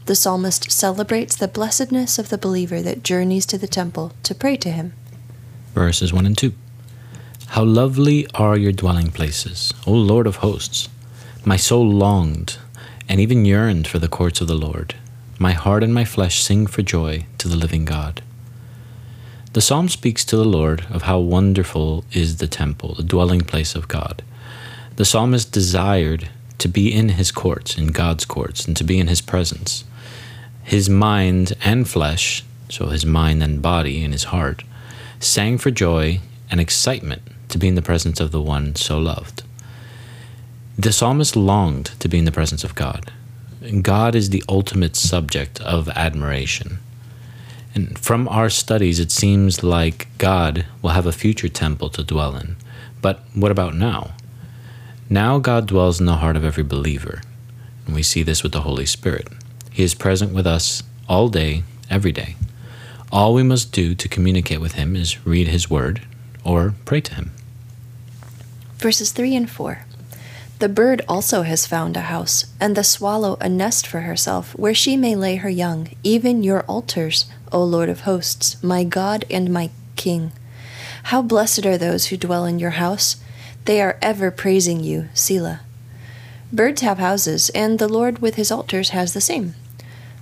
The 0.07 0.15
psalmist 0.15 0.71
celebrates 0.71 1.35
the 1.35 1.47
blessedness 1.47 2.17
of 2.17 2.29
the 2.29 2.39
believer 2.39 2.81
that 2.81 3.03
journeys 3.03 3.45
to 3.45 3.59
the 3.59 3.67
temple 3.67 4.13
to 4.23 4.33
pray 4.33 4.57
to 4.57 4.71
him. 4.71 4.93
Verses 5.75 6.11
1 6.11 6.25
and 6.25 6.35
2. 6.35 6.51
How 7.51 7.65
lovely 7.65 8.25
are 8.33 8.57
your 8.57 8.71
dwelling 8.71 9.11
places, 9.11 9.73
O 9.85 9.91
Lord 9.91 10.25
of 10.25 10.37
hosts! 10.37 10.87
My 11.43 11.57
soul 11.57 11.85
longed 11.85 12.57
and 13.09 13.19
even 13.19 13.43
yearned 13.43 13.87
for 13.87 13.99
the 13.99 14.07
courts 14.07 14.39
of 14.39 14.47
the 14.47 14.55
Lord. 14.55 14.95
My 15.37 15.51
heart 15.51 15.83
and 15.83 15.93
my 15.93 16.05
flesh 16.05 16.41
sing 16.41 16.65
for 16.65 16.81
joy 16.81 17.25
to 17.39 17.49
the 17.49 17.57
living 17.57 17.83
God. 17.83 18.21
The 19.51 19.59
psalm 19.59 19.89
speaks 19.89 20.23
to 20.25 20.37
the 20.37 20.45
Lord 20.45 20.85
of 20.89 21.01
how 21.01 21.19
wonderful 21.19 22.05
is 22.13 22.37
the 22.37 22.47
temple, 22.47 22.95
the 22.95 23.03
dwelling 23.03 23.41
place 23.41 23.75
of 23.75 23.89
God. 23.89 24.23
The 24.95 25.03
psalmist 25.03 25.51
desired 25.51 26.29
to 26.59 26.69
be 26.69 26.93
in 26.93 27.09
his 27.09 27.33
courts, 27.33 27.77
in 27.77 27.87
God's 27.87 28.23
courts, 28.23 28.65
and 28.65 28.77
to 28.77 28.85
be 28.85 28.97
in 28.97 29.09
his 29.09 29.19
presence. 29.19 29.83
His 30.63 30.89
mind 30.89 31.51
and 31.65 31.85
flesh, 31.85 32.45
so 32.69 32.87
his 32.87 33.05
mind 33.05 33.43
and 33.43 33.61
body 33.61 34.05
and 34.05 34.13
his 34.13 34.31
heart, 34.31 34.63
sang 35.19 35.57
for 35.57 35.69
joy 35.69 36.21
and 36.49 36.61
excitement 36.61 37.23
to 37.51 37.57
be 37.57 37.67
in 37.67 37.75
the 37.75 37.81
presence 37.81 38.19
of 38.19 38.31
the 38.31 38.41
one 38.41 38.75
so 38.75 38.97
loved. 38.97 39.43
The 40.77 40.91
psalmist 40.91 41.35
longed 41.35 41.91
to 41.99 42.07
be 42.07 42.17
in 42.17 42.25
the 42.25 42.31
presence 42.31 42.63
of 42.63 42.75
God. 42.75 43.11
God 43.81 44.15
is 44.15 44.29
the 44.29 44.43
ultimate 44.49 44.95
subject 44.95 45.61
of 45.61 45.89
admiration. 45.89 46.79
And 47.75 47.97
from 47.99 48.27
our 48.27 48.49
studies, 48.49 48.99
it 48.99 49.11
seems 49.11 49.63
like 49.63 50.07
God 50.17 50.65
will 50.81 50.89
have 50.91 51.05
a 51.05 51.11
future 51.11 51.47
temple 51.47 51.89
to 51.91 52.03
dwell 52.03 52.35
in. 52.35 52.55
But 53.01 53.23
what 53.33 53.51
about 53.51 53.75
now? 53.75 54.11
Now 55.09 55.39
God 55.39 55.67
dwells 55.67 55.99
in 55.99 56.05
the 56.05 56.17
heart 56.17 56.35
of 56.35 56.43
every 56.43 56.63
believer. 56.63 57.21
And 57.85 57.95
we 57.95 58.03
see 58.03 58.23
this 58.23 58.43
with 58.43 58.51
the 58.51 58.61
Holy 58.61 58.85
Spirit. 58.85 59.27
He 59.71 59.83
is 59.83 59.93
present 59.93 60.33
with 60.33 60.47
us 60.47 60.83
all 61.07 61.29
day, 61.29 61.63
every 61.89 62.11
day. 62.11 62.35
All 63.11 63.33
we 63.33 63.43
must 63.43 63.71
do 63.71 63.93
to 63.95 64.07
communicate 64.07 64.61
with 64.61 64.73
Him 64.73 64.95
is 64.95 65.25
read 65.25 65.47
His 65.47 65.69
Word 65.69 66.01
or 66.43 66.73
pray 66.85 67.01
to 67.01 67.15
Him. 67.15 67.31
Verses 68.81 69.11
3 69.11 69.35
and 69.35 69.49
4. 69.49 69.85
The 70.57 70.67
bird 70.67 71.03
also 71.07 71.43
has 71.43 71.67
found 71.67 71.95
a 71.95 72.01
house, 72.01 72.45
and 72.59 72.75
the 72.75 72.83
swallow 72.83 73.37
a 73.39 73.47
nest 73.47 73.85
for 73.85 74.01
herself, 74.01 74.57
where 74.57 74.73
she 74.73 74.97
may 74.97 75.15
lay 75.15 75.35
her 75.35 75.51
young, 75.51 75.89
even 76.03 76.41
your 76.41 76.63
altars, 76.63 77.25
O 77.51 77.63
Lord 77.63 77.89
of 77.89 78.01
hosts, 78.01 78.61
my 78.63 78.83
God 78.83 79.23
and 79.29 79.53
my 79.53 79.69
King. 79.97 80.31
How 81.03 81.21
blessed 81.21 81.63
are 81.63 81.77
those 81.77 82.07
who 82.07 82.17
dwell 82.17 82.43
in 82.45 82.57
your 82.57 82.71
house! 82.71 83.17
They 83.65 83.81
are 83.81 83.99
ever 84.01 84.31
praising 84.31 84.79
you, 84.79 85.09
Selah. 85.13 85.61
Birds 86.51 86.81
have 86.81 86.97
houses, 86.97 87.51
and 87.51 87.77
the 87.77 87.87
Lord 87.87 88.17
with 88.17 88.33
his 88.33 88.51
altars 88.51 88.89
has 88.89 89.13
the 89.13 89.21
same. 89.21 89.53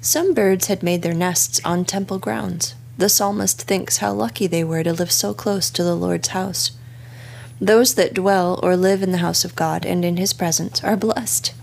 Some 0.02 0.34
birds 0.34 0.68
had 0.68 0.84
made 0.84 1.02
their 1.02 1.14
nests 1.14 1.62
on 1.64 1.86
temple 1.86 2.20
grounds. 2.20 2.76
The 2.98 3.08
psalmist 3.08 3.62
thinks 3.62 4.00
how 4.00 4.12
lucky 4.12 4.48
they 4.48 4.66
were 4.66 4.84
to 4.84 4.92
live 4.92 5.14
so 5.14 5.34
close 5.34 5.70
to 5.70 5.82
the 5.82 5.96
Lord's 5.96 6.30
house. 6.30 6.72
Those 7.62 7.96
that 7.96 8.14
dwell 8.14 8.58
or 8.64 8.78
live 8.78 9.04
in 9.04 9.12
the 9.12 9.18
house 9.18 9.44
of 9.44 9.56
God 9.56 9.86
and 9.86 10.06
in 10.06 10.16
his 10.16 10.32
presence 10.32 10.82
are 10.84 10.96
blessed. 10.96 11.54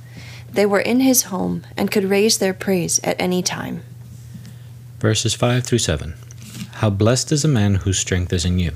They 0.53 0.67
were 0.67 0.81
in 0.81 1.01
his 1.01 1.25
home 1.25 1.65
and 1.77 1.91
could 1.91 2.05
raise 2.05 2.39
their 2.39 2.53
praise 2.53 3.01
at 3.03 3.21
any 3.21 3.43
time. 3.43 3.83
Verses 4.99 5.35
5 5.35 5.65
through 5.65 5.79
7 5.79 6.15
How 6.75 6.91
blessed 6.91 7.33
is 7.33 7.45
a 7.45 7.49
man 7.49 7.77
whose 7.77 7.99
strength 7.99 8.33
is 8.33 8.45
in 8.45 8.59
you, 8.59 8.73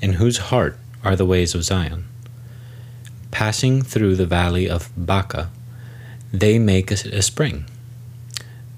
in 0.00 0.14
whose 0.14 0.38
heart 0.38 0.78
are 1.04 1.16
the 1.16 1.26
ways 1.26 1.54
of 1.54 1.64
Zion. 1.64 2.06
Passing 3.30 3.82
through 3.82 4.16
the 4.16 4.26
valley 4.26 4.68
of 4.68 4.90
Baca, 4.96 5.50
they 6.32 6.58
make 6.58 6.90
a, 6.90 7.16
a 7.16 7.22
spring. 7.22 7.66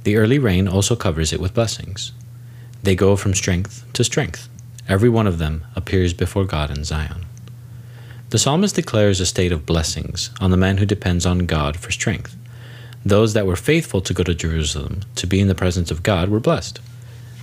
The 0.02 0.16
early 0.16 0.38
rain 0.38 0.66
also 0.66 0.96
covers 0.96 1.32
it 1.32 1.40
with 1.40 1.54
blessings. 1.54 2.12
They 2.82 2.94
go 2.94 3.14
from 3.16 3.34
strength 3.34 3.84
to 3.92 4.04
strength. 4.04 4.48
Every 4.88 5.08
one 5.08 5.26
of 5.26 5.38
them 5.38 5.64
appears 5.74 6.12
before 6.12 6.44
God 6.44 6.76
in 6.76 6.84
Zion. 6.84 7.26
The 8.34 8.40
psalmist 8.40 8.74
declares 8.74 9.20
a 9.20 9.26
state 9.26 9.52
of 9.52 9.64
blessings 9.64 10.30
on 10.40 10.50
the 10.50 10.56
man 10.56 10.78
who 10.78 10.86
depends 10.86 11.24
on 11.24 11.46
God 11.46 11.76
for 11.76 11.92
strength. 11.92 12.34
Those 13.04 13.32
that 13.32 13.46
were 13.46 13.54
faithful 13.54 14.00
to 14.00 14.12
go 14.12 14.24
to 14.24 14.34
Jerusalem 14.34 15.02
to 15.14 15.28
be 15.28 15.38
in 15.38 15.46
the 15.46 15.54
presence 15.54 15.92
of 15.92 16.02
God 16.02 16.28
were 16.28 16.40
blessed. 16.40 16.80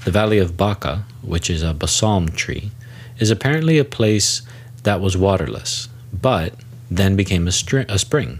The 0.04 0.12
valley 0.12 0.38
of 0.38 0.58
Baca, 0.58 1.06
which 1.22 1.50
is 1.50 1.64
a 1.64 1.74
balsam 1.74 2.28
tree, 2.28 2.72
is 3.20 3.30
apparently 3.30 3.78
a 3.78 3.86
place 3.86 4.42
that 4.84 5.00
was 5.00 5.16
waterless, 5.16 5.88
but 6.12 6.56
then 6.90 7.16
became 7.16 7.48
a, 7.48 7.54
a 7.88 7.98
spring. 7.98 8.40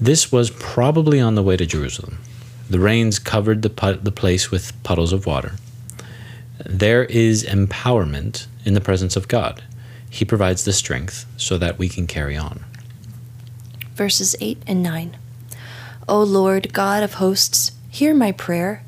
This 0.00 0.30
was 0.30 0.50
probably 0.50 1.18
on 1.18 1.34
the 1.34 1.42
way 1.42 1.56
to 1.56 1.66
Jerusalem. 1.66 2.18
The 2.70 2.78
rains 2.78 3.18
covered 3.18 3.62
the, 3.62 3.98
the 4.00 4.12
place 4.12 4.52
with 4.52 4.80
puddles 4.84 5.12
of 5.12 5.26
water. 5.26 5.56
There 6.64 7.04
is 7.04 7.42
empowerment 7.42 8.46
in 8.64 8.74
the 8.74 8.80
presence 8.80 9.16
of 9.16 9.26
God. 9.26 9.64
He 10.10 10.24
provides 10.24 10.64
the 10.64 10.72
strength 10.72 11.26
so 11.36 11.58
that 11.58 11.78
we 11.78 11.88
can 11.88 12.06
carry 12.06 12.36
on. 12.36 12.64
Verses 13.94 14.36
8 14.40 14.62
and 14.66 14.82
9. 14.82 15.16
O 16.08 16.22
Lord, 16.22 16.72
God 16.72 17.02
of 17.02 17.14
hosts, 17.14 17.72
hear 17.90 18.14
my 18.14 18.32
prayer. 18.32 18.82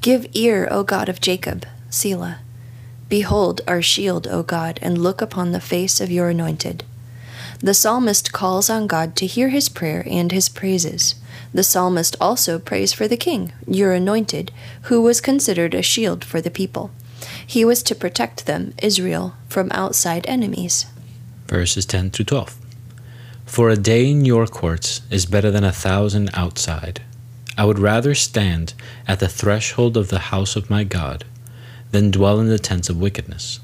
Give 0.00 0.26
ear, 0.34 0.66
O 0.70 0.82
God 0.82 1.08
of 1.08 1.20
Jacob, 1.20 1.66
Selah. 1.90 2.40
Behold 3.08 3.60
our 3.68 3.82
shield, 3.82 4.26
O 4.26 4.42
God, 4.42 4.78
and 4.82 4.98
look 4.98 5.22
upon 5.22 5.52
the 5.52 5.60
face 5.60 6.00
of 6.00 6.10
your 6.10 6.28
anointed. 6.28 6.84
The 7.60 7.74
psalmist 7.74 8.32
calls 8.32 8.68
on 8.68 8.86
God 8.86 9.16
to 9.16 9.26
hear 9.26 9.48
his 9.48 9.68
prayer 9.68 10.04
and 10.08 10.32
his 10.32 10.48
praises. 10.48 11.14
The 11.54 11.62
psalmist 11.62 12.16
also 12.20 12.58
prays 12.58 12.92
for 12.92 13.08
the 13.08 13.16
king, 13.16 13.52
your 13.66 13.92
anointed, 13.92 14.52
who 14.82 15.00
was 15.00 15.20
considered 15.20 15.74
a 15.74 15.82
shield 15.82 16.24
for 16.24 16.40
the 16.40 16.50
people. 16.50 16.90
He 17.46 17.64
was 17.64 17.82
to 17.84 17.94
protect 17.94 18.46
them, 18.46 18.74
Israel, 18.82 19.34
from 19.48 19.70
outside 19.72 20.26
enemies. 20.26 20.86
Verses 21.46 21.86
10 21.86 22.10
through 22.10 22.24
12. 22.24 22.56
For 23.46 23.70
a 23.70 23.76
day 23.76 24.10
in 24.10 24.24
your 24.24 24.46
courts 24.48 25.00
is 25.10 25.26
better 25.26 25.52
than 25.52 25.62
a 25.62 25.72
thousand 25.72 26.30
outside. 26.34 27.02
I 27.56 27.64
would 27.64 27.78
rather 27.78 28.14
stand 28.14 28.74
at 29.06 29.20
the 29.20 29.28
threshold 29.28 29.96
of 29.96 30.08
the 30.08 30.18
house 30.34 30.56
of 30.56 30.68
my 30.68 30.82
God 30.84 31.24
than 31.92 32.10
dwell 32.10 32.40
in 32.40 32.48
the 32.48 32.58
tents 32.58 32.88
of 32.88 33.00
wickedness. 33.00 33.60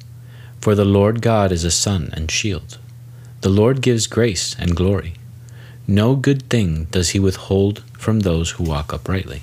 For 0.61 0.77
the 0.77 0.85
Lord 0.85 1.21
God 1.21 1.51
is 1.51 1.65
a 1.65 1.71
sun 1.71 2.11
and 2.13 2.31
shield. 2.31 2.79
The 3.41 3.49
Lord 3.49 3.83
gives 3.83 4.07
grace 4.07 4.55
and 4.59 4.77
glory. 4.77 5.15
No 5.89 6.15
good 6.15 6.49
thing 6.49 6.85
does 6.93 7.11
he 7.11 7.19
withhold 7.19 7.83
from 7.99 8.21
those 8.21 8.53
who 8.53 8.65
walk 8.65 8.95
uprightly. 8.95 9.43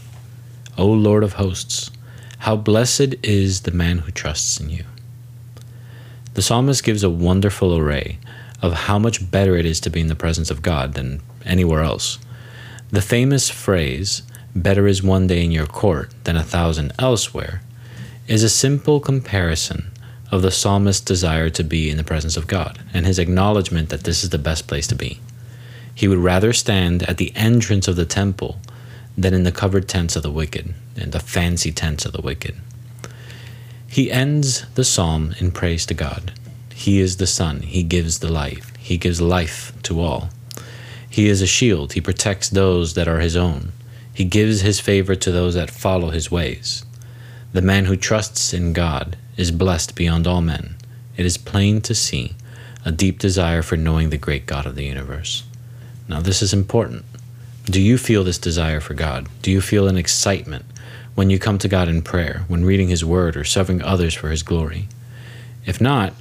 O 0.78 0.88
Lord 0.88 1.24
of 1.24 1.34
hosts, 1.34 1.92
how 2.40 2.56
blessed 2.56 3.16
is 3.22 3.62
the 3.62 3.72
man 3.72 4.00
who 4.00 4.12
trusts 4.12 4.60
in 4.60 4.70
you. 4.70 4.84
The 6.34 6.42
psalmist 6.42 6.84
gives 6.84 7.04
a 7.04 7.10
wonderful 7.10 7.76
array 7.76 8.18
of 8.62 8.74
how 8.74 8.98
much 8.98 9.30
better 9.30 9.56
it 9.56 9.66
is 9.66 9.80
to 9.82 9.90
be 9.90 10.00
in 10.00 10.08
the 10.08 10.16
presence 10.16 10.50
of 10.50 10.62
God 10.62 10.94
than 10.94 11.22
anywhere 11.46 11.82
else. 11.82 12.18
The 12.92 13.02
famous 13.02 13.50
phrase, 13.50 14.24
better 14.56 14.88
is 14.88 15.04
one 15.04 15.28
day 15.28 15.44
in 15.44 15.52
your 15.52 15.66
court 15.66 16.12
than 16.24 16.36
a 16.36 16.44
thousand 16.44 16.94
elsewhere, 16.98 17.62
is 18.28 18.44
a 18.44 18.50
simple 18.50 19.00
comparison 19.00 19.92
of 20.32 20.42
the 20.42 20.52
psalmist's 20.52 21.02
desire 21.04 21.50
to 21.50 21.64
be 21.64 21.90
in 21.90 21.98
the 21.98 22.04
presence 22.04 22.38
of 22.38 22.48
God 22.48 22.80
and 22.94 23.06
his 23.06 23.20
acknowledgement 23.20 23.90
that 23.90 24.04
this 24.04 24.24
is 24.24 24.30
the 24.30 24.38
best 24.38 24.68
place 24.68 24.88
to 24.88 24.96
be. 24.96 25.20
He 25.94 26.08
would 26.08 26.20
rather 26.20 26.54
stand 26.54 27.04
at 27.04 27.18
the 27.18 27.34
entrance 27.36 27.88
of 27.88 27.98
the 27.98 28.06
temple 28.06 28.60
than 29.18 29.34
in 29.34 29.44
the 29.44 29.52
covered 29.52 29.88
tents 29.88 30.16
of 30.16 30.24
the 30.24 30.32
wicked 30.32 30.74
and 30.96 31.12
the 31.12 31.20
fancy 31.20 31.72
tents 31.72 32.06
of 32.06 32.14
the 32.14 32.22
wicked. 32.22 32.56
He 33.88 34.12
ends 34.12 34.66
the 34.76 34.84
psalm 34.84 35.34
in 35.40 35.52
praise 35.52 35.86
to 35.88 35.94
God. 35.94 36.34
He 36.74 37.00
is 37.00 37.18
the 37.18 37.28
sun, 37.28 37.62
He 37.62 37.84
gives 37.84 38.20
the 38.20 38.32
life, 38.32 38.72
He 38.78 38.98
gives 38.98 39.20
life 39.20 39.74
to 39.84 40.00
all. 40.00 40.30
He 41.10 41.28
is 41.28 41.42
a 41.42 41.48
shield, 41.48 41.94
He 41.94 42.02
protects 42.02 42.50
those 42.50 42.94
that 42.94 43.08
are 43.08 43.20
His 43.20 43.36
own. 43.36 43.72
He 44.14 44.26
gives 44.26 44.62
His 44.62 44.80
favor 44.80 45.16
to 45.16 45.32
those 45.32 45.56
that 45.56 45.72
follow 45.72 46.12
His 46.12 46.30
ways. 46.30 46.86
The 47.52 47.62
man 47.62 47.86
who 47.86 47.98
trusts 47.98 48.54
in 48.54 48.74
God 48.74 49.18
is 49.36 49.52
blessed 49.52 49.96
beyond 49.96 50.28
all 50.28 50.42
men. 50.42 50.76
It 51.18 51.26
is 51.26 51.38
plain 51.38 51.82
to 51.82 51.96
see 51.96 52.36
a 52.86 52.92
deep 52.92 53.20
desire 53.20 53.62
for 53.62 53.76
knowing 53.76 54.10
the 54.10 54.18
great 54.18 54.46
God 54.46 54.66
of 54.66 54.76
the 54.76 54.86
universe. 54.86 55.44
Now, 56.08 56.22
this 56.22 56.42
is 56.42 56.54
important. 56.54 57.06
Do 57.70 57.80
you 57.80 58.00
feel 58.00 58.24
this 58.24 58.40
desire 58.40 58.80
for 58.80 58.96
God? 58.96 59.28
Do 59.44 59.52
you 59.52 59.62
feel 59.62 59.88
an 59.88 59.98
excitement 59.98 60.66
when 61.14 61.30
you 61.30 61.38
come 61.38 61.60
to 61.60 61.68
God 61.68 61.88
in 61.88 62.02
prayer, 62.02 62.44
when 62.48 62.66
reading 62.66 62.88
His 62.88 63.06
Word, 63.06 63.38
or 63.38 63.44
serving 63.44 63.84
others 63.84 64.16
for 64.16 64.30
His 64.30 64.42
glory? 64.42 64.88
If 65.68 65.80
not, 65.80 66.14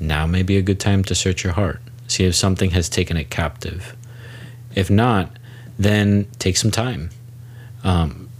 now 0.00 0.26
may 0.26 0.42
be 0.42 0.56
a 0.56 0.62
good 0.62 0.80
time 0.80 1.04
to 1.04 1.14
search 1.14 1.44
your 1.44 1.52
heart, 1.52 1.82
see 2.06 2.24
if 2.24 2.34
something 2.34 2.70
has 2.70 2.88
taken 2.88 3.18
it 3.18 3.28
captive. 3.28 3.94
If 4.74 4.88
not, 4.88 5.30
then 5.78 6.26
take 6.38 6.56
some 6.56 6.70
time. 6.70 7.10
Um, 7.84 8.30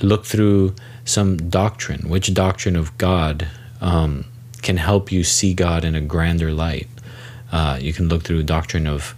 look 0.00 0.24
through 0.24 0.74
some 1.04 1.48
doctrine. 1.48 2.08
Which 2.08 2.34
doctrine 2.34 2.74
of 2.74 2.96
God 2.98 3.46
um, 3.80 4.24
can 4.62 4.78
help 4.78 5.12
you 5.12 5.22
see 5.22 5.54
God 5.54 5.84
in 5.84 5.94
a 5.94 6.00
grander 6.00 6.52
light? 6.52 6.88
Uh, 7.52 7.78
you 7.80 7.92
can 7.92 8.08
look 8.08 8.24
through 8.24 8.42
doctrine 8.42 8.88
of 8.88 9.14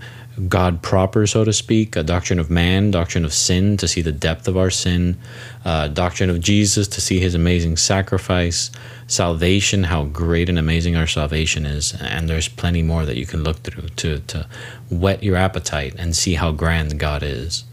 God 0.48 0.82
proper, 0.82 1.26
so 1.28 1.44
to 1.44 1.52
speak, 1.52 1.94
a 1.94 2.02
doctrine 2.02 2.40
of 2.40 2.50
man, 2.50 2.90
doctrine 2.90 3.24
of 3.24 3.32
sin 3.32 3.76
to 3.76 3.86
see 3.86 4.02
the 4.02 4.10
depth 4.10 4.48
of 4.48 4.56
our 4.56 4.70
sin, 4.70 5.16
uh, 5.64 5.86
doctrine 5.88 6.28
of 6.28 6.40
Jesus 6.40 6.88
to 6.88 7.00
see 7.00 7.20
his 7.20 7.36
amazing 7.36 7.76
sacrifice, 7.76 8.72
salvation, 9.06 9.84
how 9.84 10.04
great 10.04 10.48
and 10.48 10.58
amazing 10.58 10.96
our 10.96 11.06
salvation 11.06 11.64
is. 11.64 11.94
And 12.00 12.28
there's 12.28 12.48
plenty 12.48 12.82
more 12.82 13.04
that 13.06 13.16
you 13.16 13.26
can 13.26 13.44
look 13.44 13.58
through 13.58 13.88
to, 13.88 14.18
to 14.18 14.48
whet 14.90 15.22
your 15.22 15.36
appetite 15.36 15.94
and 15.98 16.16
see 16.16 16.34
how 16.34 16.50
grand 16.50 16.98
God 16.98 17.22
is. 17.22 17.64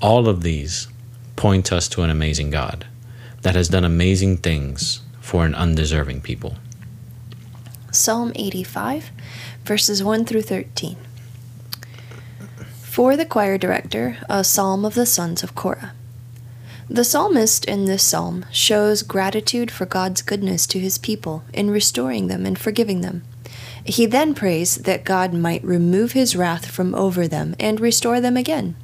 All 0.00 0.26
of 0.26 0.42
these 0.42 0.88
point 1.36 1.70
us 1.70 1.86
to 1.88 2.02
an 2.02 2.08
amazing 2.08 2.50
God 2.50 2.86
that 3.42 3.54
has 3.54 3.68
done 3.68 3.84
amazing 3.84 4.38
things 4.38 5.02
for 5.20 5.44
an 5.44 5.54
undeserving 5.54 6.22
people. 6.22 6.56
Psalm 7.92 8.32
85, 8.36 9.10
verses 9.64 10.02
1 10.02 10.24
through 10.24 10.42
13. 10.42 10.96
For 12.90 13.16
the 13.16 13.24
choir 13.24 13.56
director, 13.56 14.16
a 14.28 14.42
psalm 14.42 14.84
of 14.84 14.94
the 14.94 15.06
sons 15.06 15.44
of 15.44 15.54
Korah. 15.54 15.92
The 16.88 17.04
psalmist 17.04 17.64
in 17.66 17.84
this 17.84 18.02
psalm 18.02 18.46
shows 18.50 19.04
gratitude 19.04 19.70
for 19.70 19.86
God's 19.86 20.22
goodness 20.22 20.66
to 20.66 20.80
his 20.80 20.98
people 20.98 21.44
in 21.54 21.70
restoring 21.70 22.26
them 22.26 22.44
and 22.44 22.58
forgiving 22.58 23.00
them. 23.00 23.22
He 23.84 24.06
then 24.06 24.34
prays 24.34 24.74
that 24.74 25.04
God 25.04 25.32
might 25.32 25.62
remove 25.62 26.12
his 26.12 26.34
wrath 26.34 26.66
from 26.66 26.92
over 26.96 27.28
them 27.28 27.54
and 27.60 27.78
restore 27.78 28.20
them 28.20 28.36
again. 28.36 28.74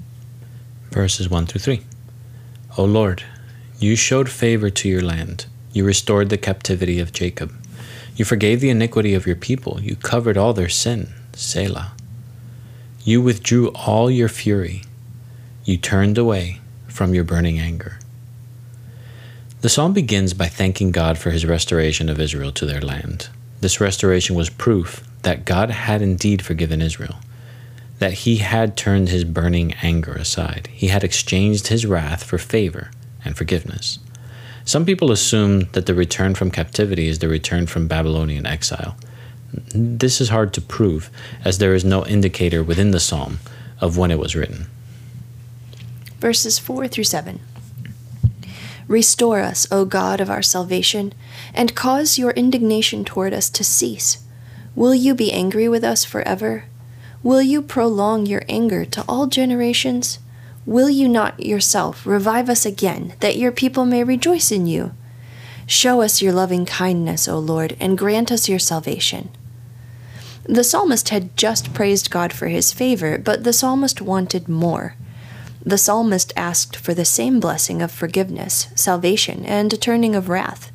Verses 0.93 1.29
1 1.29 1.47
through 1.47 1.63
3. 1.63 1.83
O 2.79 2.85
Lord, 2.85 3.25
You 3.81 3.97
showed 3.97 4.29
favor 4.29 4.71
to 4.71 4.89
your 4.89 5.03
land. 5.03 5.47
You 5.73 5.85
restored 5.85 6.29
the 6.29 6.39
captivity 6.39 7.01
of 7.01 7.13
Jacob. 7.13 7.53
You 8.15 8.25
forgave 8.25 8.61
the 8.61 8.71
iniquity 8.71 9.15
of 9.15 9.27
your 9.27 9.35
people. 9.35 9.81
You 9.81 9.97
covered 9.97 10.39
all 10.39 10.53
their 10.53 10.69
sin. 10.69 11.09
Selah. 11.33 11.96
You 13.07 13.23
withdrew 13.23 13.69
all 13.69 14.11
your 14.11 14.29
fury. 14.29 14.83
You 15.65 15.77
turned 15.77 16.19
away 16.19 16.59
from 16.89 17.15
your 17.15 17.23
burning 17.23 17.57
anger. 17.57 18.01
The 19.61 19.69
psalm 19.69 19.93
begins 19.93 20.35
by 20.35 20.49
thanking 20.49 20.91
God 20.91 21.17
for 21.17 21.31
his 21.31 21.47
restoration 21.47 22.09
of 22.09 22.19
Israel 22.19 22.51
to 22.51 22.67
their 22.67 22.81
land. 22.81 23.29
This 23.61 23.81
restoration 23.81 24.35
was 24.35 24.51
proof 24.51 25.07
that 25.23 25.45
God 25.45 25.71
had 25.71 26.03
indeed 26.03 26.43
forgiven 26.43 26.83
Israel, 26.83 27.21
that 28.01 28.13
he 28.13 28.39
had 28.39 28.77
turned 28.77 29.09
his 29.09 29.23
burning 29.23 29.75
anger 29.83 30.15
aside. 30.15 30.69
He 30.73 30.89
had 30.89 31.05
exchanged 31.05 31.69
his 31.69 31.87
wrath 31.87 32.25
for 32.25 32.39
favor 32.39 32.91
and 33.25 33.37
forgiveness. 33.37 34.01
Some 34.65 34.85
people 34.85 35.13
assume 35.13 35.69
that 35.75 35.87
the 35.87 35.95
return 35.95 36.35
from 36.35 36.51
captivity 36.51 37.07
is 37.07 37.21
the 37.21 37.29
return 37.29 37.69
from 37.69 37.87
Babylonian 37.87 38.47
exile. 38.47 38.97
This 39.75 40.21
is 40.21 40.29
hard 40.29 40.53
to 40.55 40.61
prove, 40.61 41.11
as 41.45 41.59
there 41.59 41.75
is 41.75 41.85
no 41.85 42.05
indicator 42.05 42.63
within 42.63 42.91
the 42.91 43.01
psalm 43.01 43.39
of 43.81 43.97
when 43.97 44.11
it 44.11 44.19
was 44.19 44.37
written. 44.37 44.67
Verses 46.19 46.59
4 46.59 46.89
through 46.89 47.05
7. 47.05 47.41
Restore 48.89 49.41
us, 49.41 49.67
O 49.71 49.85
God 49.85 50.21
of 50.21 50.31
our 50.31 50.43
salvation, 50.43 51.13
and 51.53 51.75
cause 51.75 52.19
your 52.19 52.31
indignation 52.33 53.05
toward 53.05 53.33
us 53.33 53.51
to 53.51 53.65
cease. 53.65 54.19
Will 54.75 54.95
you 54.95 55.15
be 55.15 55.33
angry 55.33 55.69
with 55.69 55.83
us 55.83 56.05
forever? 56.05 56.65
Will 57.23 57.43
you 57.43 57.63
prolong 57.63 58.27
your 58.27 58.43
anger 58.49 58.85
to 58.85 59.05
all 59.09 59.27
generations? 59.27 60.21
Will 60.65 60.91
you 60.91 61.09
not 61.09 61.41
yourself 61.41 62.07
revive 62.07 62.49
us 62.49 62.65
again, 62.65 63.15
that 63.21 63.37
your 63.37 63.53
people 63.53 63.85
may 63.85 64.05
rejoice 64.05 64.53
in 64.53 64.67
you? 64.67 64.93
Show 65.67 66.01
us 66.01 66.23
your 66.23 66.33
loving 66.33 66.65
kindness, 66.65 67.27
O 67.27 67.39
Lord, 67.39 67.77
and 67.81 67.99
grant 67.99 68.31
us 68.31 68.49
your 68.49 68.61
salvation. 68.61 69.31
The 70.49 70.63
psalmist 70.63 71.09
had 71.09 71.37
just 71.37 71.75
praised 71.75 72.11
God 72.11 72.33
for 72.33 72.47
his 72.47 72.73
favor, 72.73 73.19
but 73.19 73.43
the 73.43 73.53
psalmist 73.53 74.01
wanted 74.01 74.49
more. 74.49 74.95
The 75.65 75.79
psalmist 75.79 76.33
asked 76.37 76.77
for 76.77 76.95
the 76.95 77.05
same 77.05 77.41
blessing 77.41 77.83
of 77.83 77.91
forgiveness, 77.91 78.69
salvation, 78.77 79.45
and 79.45 79.73
a 79.73 79.77
turning 79.77 80.15
of 80.15 80.29
wrath. 80.29 80.71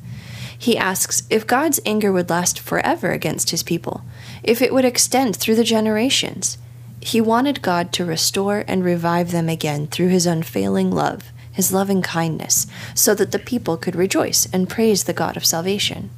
He 0.58 0.76
asks 0.76 1.22
if 1.30 1.46
God's 1.46 1.80
anger 1.86 2.12
would 2.12 2.28
last 2.28 2.60
forever 2.60 3.12
against 3.12 3.48
his 3.48 3.62
people, 3.62 4.04
if 4.42 4.60
it 4.60 4.74
would 4.74 4.84
extend 4.84 5.36
through 5.36 5.56
the 5.56 5.64
generations. 5.64 6.58
He 7.00 7.22
wanted 7.22 7.62
God 7.62 7.92
to 7.94 8.04
restore 8.04 8.64
and 8.68 8.84
revive 8.84 9.32
them 9.32 9.48
again 9.48 9.86
through 9.86 10.08
his 10.08 10.26
unfailing 10.26 10.90
love, 10.90 11.32
his 11.50 11.72
loving 11.72 12.02
kindness, 12.02 12.66
so 12.94 13.14
that 13.14 13.32
the 13.32 13.38
people 13.38 13.78
could 13.78 13.96
rejoice 13.96 14.46
and 14.52 14.68
praise 14.68 15.04
the 15.04 15.14
God 15.14 15.38
of 15.38 15.46
salvation. 15.46 16.10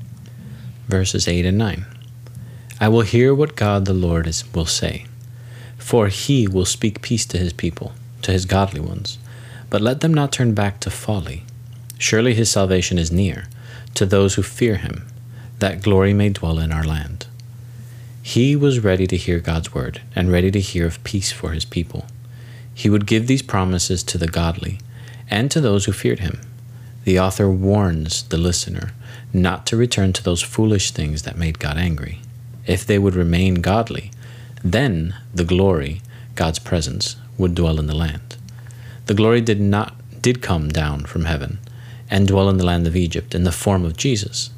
Verses 0.89 1.29
8 1.29 1.47
and 1.47 1.57
9 1.57 1.87
I 2.85 2.89
will 2.89 3.01
hear 3.01 3.35
what 3.35 3.57
God 3.57 3.87
the 3.87 3.95
Lord 3.95 4.27
is, 4.27 4.45
will 4.55 4.67
say, 4.67 5.07
for 5.79 6.09
he 6.09 6.47
will 6.47 6.67
speak 6.67 7.01
peace 7.01 7.25
to 7.25 7.39
his 7.39 7.55
people 7.55 7.95
to 8.21 8.31
his 8.31 8.45
godly 8.45 8.81
ones, 8.81 9.17
but 9.71 9.81
let 9.81 10.03
them 10.03 10.13
not 10.13 10.33
turn 10.33 10.53
back 10.53 10.81
to 10.81 10.91
folly. 10.91 11.45
Surely 11.97 12.35
his 12.35 12.51
salvation 12.51 12.99
is 12.99 13.11
near 13.11 13.47
to 13.95 14.05
those 14.05 14.35
who 14.35 14.43
fear 14.43 14.77
him, 14.77 15.07
that 15.61 15.83
glory 15.83 16.13
may 16.13 16.29
dwell 16.29 16.59
in 16.59 16.73
our 16.73 16.85
land. 16.85 17.27
He 18.23 18.55
was 18.55 18.85
ready 18.85 19.07
to 19.07 19.17
hear 19.17 19.41
God's 19.41 19.73
word 19.73 20.03
and 20.15 20.31
ready 20.31 20.51
to 20.51 20.61
hear 20.61 20.87
of 20.87 21.03
peace 21.05 21.33
for 21.33 21.53
his 21.53 21.65
people. 21.65 22.05
He 22.75 22.91
would 22.91 23.07
give 23.07 23.29
these 23.29 23.41
promises 23.41 24.03
to 24.03 24.19
the 24.19 24.29
godly 24.29 24.79
and 25.31 25.51
to 25.51 25.63
those 25.63 25.87
who 25.87 25.93
feared 25.93 26.21
him. 26.21 26.39
The 27.05 27.19
author 27.19 27.49
warns 27.49 28.25
the 28.25 28.37
listener 28.37 28.93
not 29.33 29.65
to 29.69 29.77
return 29.79 30.13
to 30.13 30.23
those 30.23 30.43
foolish 30.43 30.91
things 30.91 31.23
that 31.23 31.39
made 31.39 31.59
God 31.59 31.79
angry. 31.79 32.21
If 32.67 32.87
they 32.87 32.99
would 32.99 33.15
remain 33.15 33.57
godly, 33.57 34.11
then 34.63 35.15
the 35.35 35.45
glory, 35.45 36.01
God's 36.35 36.59
presence, 36.59 37.17
would 37.37 37.55
dwell 37.55 37.79
in 37.79 37.87
the 37.87 37.95
land. 37.95 38.37
The 39.07 39.15
glory 39.15 39.41
did 39.41 39.61
not 39.61 39.95
did 40.23 40.41
come 40.41 40.71
down 40.71 41.05
from 41.05 41.27
heaven 41.27 41.59
and 42.09 42.27
dwell 42.27 42.49
in 42.49 42.57
the 42.57 42.65
land 42.65 42.87
of 42.87 42.97
Egypt 42.97 43.35
in 43.35 43.45
the 43.45 43.53
form 43.53 43.85
of 43.85 43.97
Jesus. 43.97 44.49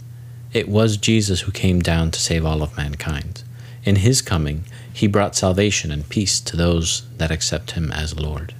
It 0.52 0.68
was 0.68 0.96
Jesus 0.96 1.40
who 1.40 1.50
came 1.50 1.80
down 1.80 2.12
to 2.12 2.20
save 2.20 2.46
all 2.46 2.62
of 2.62 2.76
mankind. 2.76 3.42
In 3.84 3.96
his 3.96 4.22
coming, 4.22 4.64
he 4.92 5.06
brought 5.06 5.34
salvation 5.34 5.90
and 5.90 6.08
peace 6.08 6.38
to 6.40 6.56
those 6.56 7.02
that 7.18 7.30
accept 7.30 7.72
him 7.72 7.90
as 7.90 8.18
Lord. 8.18 8.54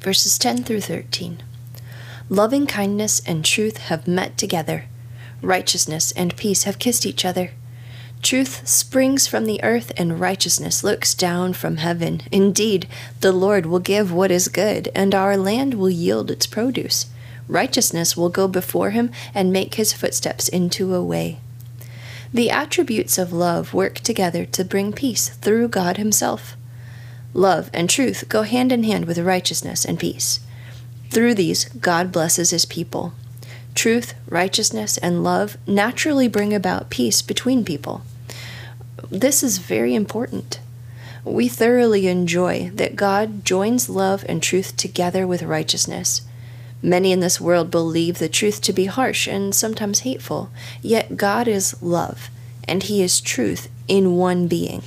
Verses 0.00 0.38
10 0.38 0.64
through 0.64 0.80
13. 0.82 1.42
Loving 2.28 2.66
kindness 2.66 3.20
and 3.26 3.44
truth 3.44 3.76
have 3.78 4.06
met 4.06 4.38
together. 4.38 4.86
Righteousness 5.40 6.12
and 6.12 6.36
peace 6.36 6.62
have 6.62 6.78
kissed 6.78 7.04
each 7.04 7.24
other. 7.24 7.50
Truth 8.22 8.66
springs 8.68 9.26
from 9.26 9.46
the 9.46 9.62
earth, 9.64 9.92
and 9.96 10.20
righteousness 10.20 10.84
looks 10.84 11.12
down 11.12 11.52
from 11.54 11.78
heaven. 11.78 12.22
Indeed, 12.30 12.86
the 13.20 13.32
Lord 13.32 13.66
will 13.66 13.80
give 13.80 14.12
what 14.12 14.30
is 14.30 14.46
good, 14.48 14.88
and 14.94 15.14
our 15.14 15.36
land 15.36 15.74
will 15.74 15.90
yield 15.90 16.30
its 16.30 16.46
produce. 16.46 17.06
Righteousness 17.48 18.16
will 18.16 18.30
go 18.30 18.46
before 18.46 18.90
him 18.90 19.10
and 19.34 19.52
make 19.52 19.74
his 19.74 19.92
footsteps 19.92 20.48
into 20.48 20.94
a 20.94 21.02
way. 21.02 21.40
The 22.32 22.50
attributes 22.50 23.18
of 23.18 23.32
love 23.32 23.74
work 23.74 23.96
together 23.96 24.46
to 24.46 24.64
bring 24.64 24.94
peace 24.94 25.28
through 25.28 25.68
God 25.68 25.98
Himself. 25.98 26.56
Love 27.34 27.68
and 27.74 27.90
truth 27.90 28.24
go 28.28 28.42
hand 28.42 28.72
in 28.72 28.84
hand 28.84 29.04
with 29.04 29.18
righteousness 29.18 29.84
and 29.84 29.98
peace. 29.98 30.40
Through 31.10 31.34
these, 31.34 31.66
God 31.66 32.10
blesses 32.10 32.48
His 32.48 32.64
people. 32.64 33.12
Truth, 33.74 34.14
righteousness, 34.28 34.96
and 34.96 35.22
love 35.22 35.58
naturally 35.66 36.26
bring 36.26 36.54
about 36.54 36.88
peace 36.88 37.20
between 37.20 37.66
people. 37.66 38.02
This 39.12 39.42
is 39.42 39.58
very 39.58 39.94
important. 39.94 40.58
We 41.22 41.46
thoroughly 41.46 42.06
enjoy 42.06 42.70
that 42.72 42.96
God 42.96 43.44
joins 43.44 43.90
love 43.90 44.24
and 44.26 44.42
truth 44.42 44.74
together 44.78 45.26
with 45.26 45.42
righteousness. 45.42 46.22
Many 46.80 47.12
in 47.12 47.20
this 47.20 47.38
world 47.38 47.70
believe 47.70 48.18
the 48.18 48.30
truth 48.30 48.62
to 48.62 48.72
be 48.72 48.86
harsh 48.86 49.28
and 49.28 49.54
sometimes 49.54 50.00
hateful, 50.00 50.48
yet 50.80 51.18
God 51.18 51.46
is 51.46 51.80
love, 51.82 52.30
and 52.64 52.82
He 52.82 53.02
is 53.02 53.20
truth 53.20 53.68
in 53.86 54.16
one 54.16 54.48
being. 54.48 54.82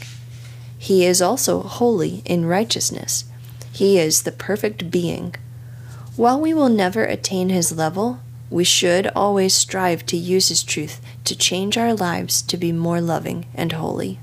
He 0.75 1.05
is 1.05 1.21
also 1.21 1.61
holy 1.61 2.23
in 2.25 2.47
righteousness. 2.47 3.25
He 3.71 3.99
is 3.99 4.23
the 4.23 4.31
perfect 4.31 4.89
being. 4.89 5.35
While 6.15 6.41
we 6.41 6.51
will 6.51 6.69
never 6.69 7.03
attain 7.03 7.49
His 7.49 7.77
level, 7.77 8.21
we 8.49 8.63
should 8.63 9.05
always 9.15 9.53
strive 9.53 10.03
to 10.07 10.17
use 10.17 10.47
His 10.47 10.63
truth 10.63 10.99
to 11.25 11.35
change 11.35 11.77
our 11.77 11.93
lives 11.93 12.41
to 12.43 12.57
be 12.57 12.71
more 12.71 13.01
loving 13.01 13.45
and 13.53 13.73
holy. 13.73 14.19